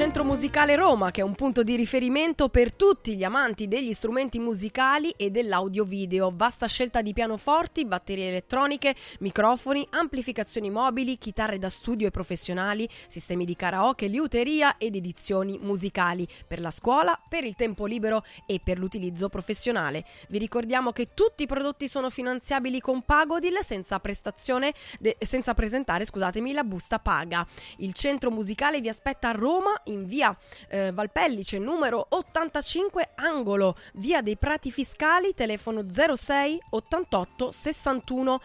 Centro 0.00 0.24
Musicale 0.24 0.76
Roma, 0.76 1.10
che 1.10 1.20
è 1.20 1.24
un 1.24 1.34
punto 1.34 1.62
di 1.62 1.76
riferimento 1.76 2.48
per 2.48 2.72
tutti 2.72 3.14
gli 3.14 3.22
amanti 3.22 3.68
degli 3.68 3.92
strumenti 3.92 4.38
musicali 4.38 5.12
e 5.14 5.30
dell'audio-video. 5.30 6.32
Vasta 6.34 6.66
scelta 6.66 7.02
di 7.02 7.12
pianoforti, 7.12 7.84
batterie 7.84 8.28
elettroniche, 8.28 8.94
microfoni, 9.18 9.86
amplificazioni 9.90 10.70
mobili, 10.70 11.18
chitarre 11.18 11.58
da 11.58 11.68
studio 11.68 12.06
e 12.06 12.10
professionali, 12.10 12.88
sistemi 13.08 13.44
di 13.44 13.54
karaoke, 13.54 14.06
liuteria 14.06 14.78
ed 14.78 14.96
edizioni 14.96 15.58
musicali 15.60 16.26
per 16.46 16.60
la 16.60 16.70
scuola, 16.70 17.20
per 17.28 17.44
il 17.44 17.54
tempo 17.54 17.84
libero 17.84 18.24
e 18.46 18.58
per 18.64 18.78
l'utilizzo 18.78 19.28
professionale. 19.28 20.06
Vi 20.30 20.38
ricordiamo 20.38 20.92
che 20.92 21.12
tutti 21.12 21.42
i 21.42 21.46
prodotti 21.46 21.88
sono 21.88 22.08
finanziabili 22.08 22.80
con 22.80 23.02
Pagodil 23.02 23.58
senza 23.60 24.00
de- 24.00 25.16
senza 25.20 25.52
presentare, 25.52 26.06
scusatemi, 26.06 26.54
la 26.54 26.64
busta 26.64 26.98
paga. 26.98 27.46
Il 27.76 27.92
Centro 27.92 28.30
Musicale 28.30 28.80
vi 28.80 28.88
aspetta 28.88 29.28
a 29.28 29.32
Roma 29.32 29.78
in 29.90 30.06
via 30.06 30.36
eh, 30.68 30.92
Valpellice 30.92 31.58
numero 31.58 32.06
85 32.08 33.10
angolo 33.16 33.76
via 33.94 34.22
dei 34.22 34.36
Prati 34.36 34.70
Fiscali 34.70 35.34
telefono 35.34 35.84
06 35.88 36.60
88 36.70 37.50
61 37.50 38.40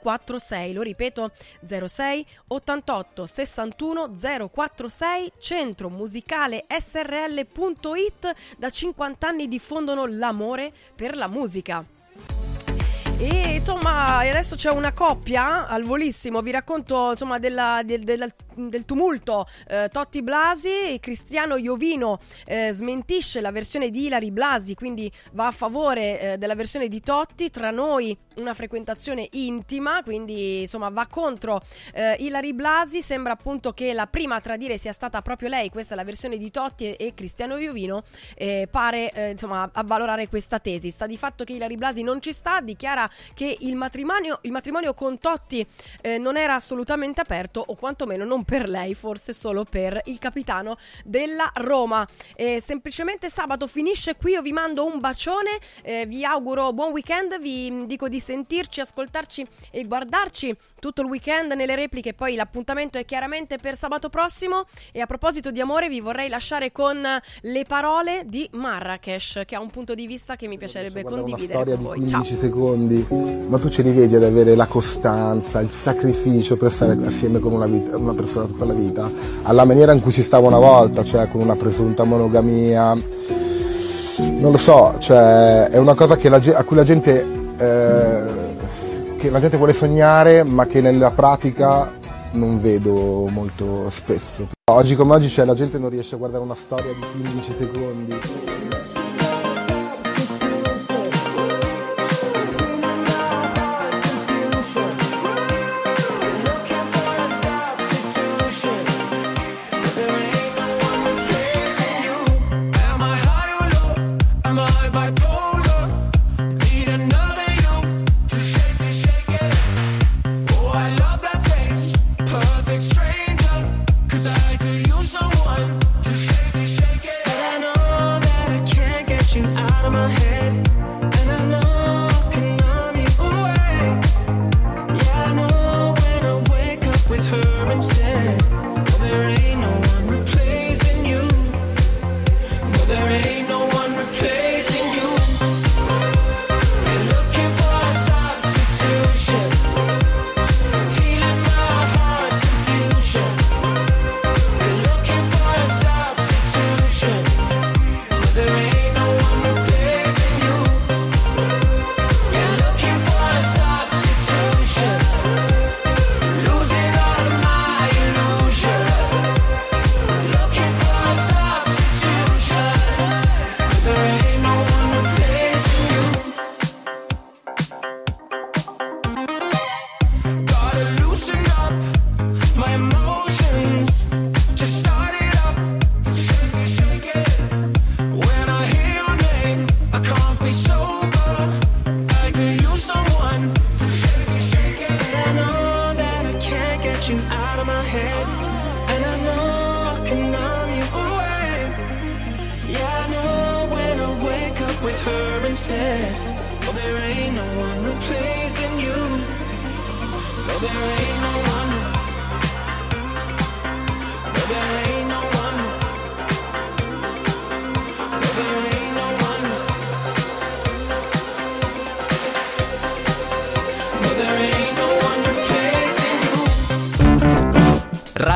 046 0.00 0.72
lo 0.72 0.82
ripeto 0.82 1.32
06 1.64 2.26
88 2.48 3.26
61 3.26 4.12
046 4.50 5.32
centro 5.38 5.88
musicale 5.88 6.64
srl.it 6.68 8.34
da 8.56 8.70
50 8.70 9.26
anni 9.26 9.48
diffondono 9.48 10.06
l'amore 10.06 10.72
per 10.94 11.16
la 11.16 11.28
musica 11.28 11.93
e 13.18 13.54
insomma, 13.56 14.18
adesso 14.18 14.56
c'è 14.56 14.70
una 14.70 14.92
coppia 14.92 15.66
al 15.66 15.84
volissimo. 15.84 16.42
Vi 16.42 16.50
racconto 16.50 17.10
insomma 17.10 17.38
della- 17.38 17.82
del, 17.84 18.02
del- 18.02 18.32
del 18.56 18.84
tumulto. 18.84 19.46
Eh, 19.66 19.88
Totti 19.90 20.22
Blasi, 20.22 20.98
Cristiano 21.00 21.56
Iovino 21.56 22.18
eh, 22.46 22.70
smentisce 22.72 23.40
la 23.40 23.50
versione 23.50 23.90
di 23.90 24.06
Ilari 24.06 24.30
Blasi, 24.30 24.74
quindi 24.74 25.10
va 25.32 25.48
a 25.48 25.50
favore 25.52 26.20
eh, 26.32 26.38
della 26.38 26.54
versione 26.54 26.88
di 26.88 27.00
Totti. 27.00 27.50
Tra 27.50 27.70
noi 27.70 28.16
una 28.36 28.54
frequentazione 28.54 29.26
intima, 29.32 30.02
quindi 30.02 30.62
insomma 30.62 30.88
va 30.90 31.06
contro 31.08 31.62
eh, 31.94 32.16
Ilari 32.18 32.52
Blasi. 32.52 33.00
Sembra 33.02 33.32
appunto 33.32 33.72
che 33.72 33.92
la 33.92 34.06
prima 34.06 34.36
a 34.36 34.40
tradire 34.40 34.76
sia 34.78 34.92
stata 34.92 35.22
proprio 35.22 35.48
lei. 35.48 35.70
Questa 35.70 35.94
è 35.94 35.96
la 35.96 36.04
versione 36.04 36.36
di 36.36 36.50
Totti 36.50 36.94
e, 36.94 36.96
e 37.06 37.14
Cristiano 37.14 37.56
Iovino. 37.56 38.02
eh, 38.36 38.68
pare 38.70 39.10
eh, 39.12 39.30
insomma 39.30 39.68
avvalorare 39.72 40.28
questa 40.28 40.58
tesi. 40.58 40.90
Sta 40.90 41.06
di 41.06 41.16
fatto 41.16 41.44
che 41.44 41.54
Ilari 41.54 41.76
Blasi 41.76 42.02
non 42.02 42.20
ci 42.20 42.32
sta, 42.32 42.60
dichiara 42.60 43.03
che 43.34 43.56
il 43.60 43.76
matrimonio, 43.76 44.38
il 44.42 44.50
matrimonio 44.50 44.94
con 44.94 45.18
Totti 45.18 45.66
eh, 46.00 46.18
non 46.18 46.36
era 46.36 46.54
assolutamente 46.54 47.20
aperto, 47.20 47.62
o 47.66 47.74
quantomeno 47.74 48.24
non 48.24 48.44
per 48.44 48.68
lei, 48.68 48.94
forse 48.94 49.32
solo 49.32 49.64
per 49.64 50.00
il 50.06 50.18
capitano 50.18 50.76
della 51.04 51.50
Roma. 51.54 52.06
Eh, 52.36 52.60
semplicemente 52.60 53.30
sabato 53.30 53.66
finisce 53.66 54.16
qui, 54.16 54.32
io 54.32 54.42
vi 54.42 54.52
mando 54.52 54.84
un 54.84 55.00
bacione, 55.00 55.58
eh, 55.82 56.06
vi 56.06 56.24
auguro 56.24 56.72
buon 56.72 56.92
weekend, 56.92 57.38
vi 57.40 57.86
dico 57.86 58.08
di 58.08 58.20
sentirci, 58.20 58.80
ascoltarci 58.80 59.46
e 59.70 59.84
guardarci 59.84 60.56
tutto 60.84 61.00
il 61.00 61.08
weekend 61.08 61.52
nelle 61.52 61.76
repliche, 61.76 62.12
poi 62.12 62.34
l'appuntamento 62.34 62.98
è 62.98 63.06
chiaramente 63.06 63.56
per 63.56 63.74
sabato 63.74 64.10
prossimo 64.10 64.66
e 64.92 65.00
a 65.00 65.06
proposito 65.06 65.50
di 65.50 65.58
amore 65.58 65.88
vi 65.88 65.98
vorrei 66.00 66.28
lasciare 66.28 66.72
con 66.72 67.00
le 67.40 67.64
parole 67.66 68.24
di 68.26 68.46
Marrakesh, 68.52 69.44
che 69.46 69.54
ha 69.54 69.60
un 69.60 69.70
punto 69.70 69.94
di 69.94 70.06
vista 70.06 70.36
che 70.36 70.46
mi 70.46 70.58
piacerebbe 70.58 71.02
condividere 71.02 71.52
storia 71.54 71.74
con 71.76 71.76
di 71.76 71.84
voi. 71.84 71.96
15 72.00 72.28
Ciao. 72.28 72.38
secondi, 72.38 73.06
ma 73.48 73.58
tu 73.58 73.70
ce 73.70 73.80
li 73.80 73.92
vedi 73.92 74.14
ad 74.14 74.24
avere 74.24 74.54
la 74.54 74.66
costanza, 74.66 75.60
il 75.60 75.70
sacrificio 75.70 76.58
per 76.58 76.70
stare 76.70 76.98
assieme 77.06 77.38
con 77.38 77.54
una, 77.54 77.66
vita- 77.66 77.96
una 77.96 78.12
persona 78.12 78.44
tutta 78.44 78.66
la 78.66 78.74
vita, 78.74 79.10
alla 79.44 79.64
maniera 79.64 79.92
in 79.92 80.02
cui 80.02 80.12
si 80.12 80.22
stava 80.22 80.48
una 80.48 80.58
volta, 80.58 81.02
cioè 81.02 81.28
con 81.28 81.40
una 81.40 81.56
presunta 81.56 82.04
monogamia. 82.04 82.92
Non 82.92 84.50
lo 84.50 84.58
so, 84.58 84.96
cioè 84.98 85.68
è 85.70 85.78
una 85.78 85.94
cosa 85.94 86.18
che 86.18 86.28
la 86.28 86.42
a 86.56 86.62
cui 86.64 86.76
la 86.76 86.84
gente, 86.84 87.26
eh, 87.56 88.53
che 89.24 89.30
la 89.30 89.40
gente 89.40 89.56
vuole 89.56 89.72
sognare, 89.72 90.42
ma 90.42 90.66
che 90.66 90.82
nella 90.82 91.10
pratica 91.10 91.90
non 92.32 92.60
vedo 92.60 93.26
molto 93.28 93.88
spesso. 93.88 94.48
Oggi 94.70 94.96
come 94.96 95.14
oggi 95.14 95.30
cioè, 95.30 95.46
la 95.46 95.54
gente 95.54 95.78
non 95.78 95.88
riesce 95.88 96.14
a 96.14 96.18
guardare 96.18 96.44
una 96.44 96.54
storia 96.54 96.92
di 96.92 97.22
15 97.22 97.52
secondi. 97.54 98.93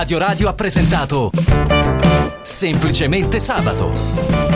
Radio 0.09 0.26
Radio 0.26 0.48
ha 0.48 0.55
presentato 0.55 1.30
Semplicemente 2.40 3.39
Sabato. 3.39 4.48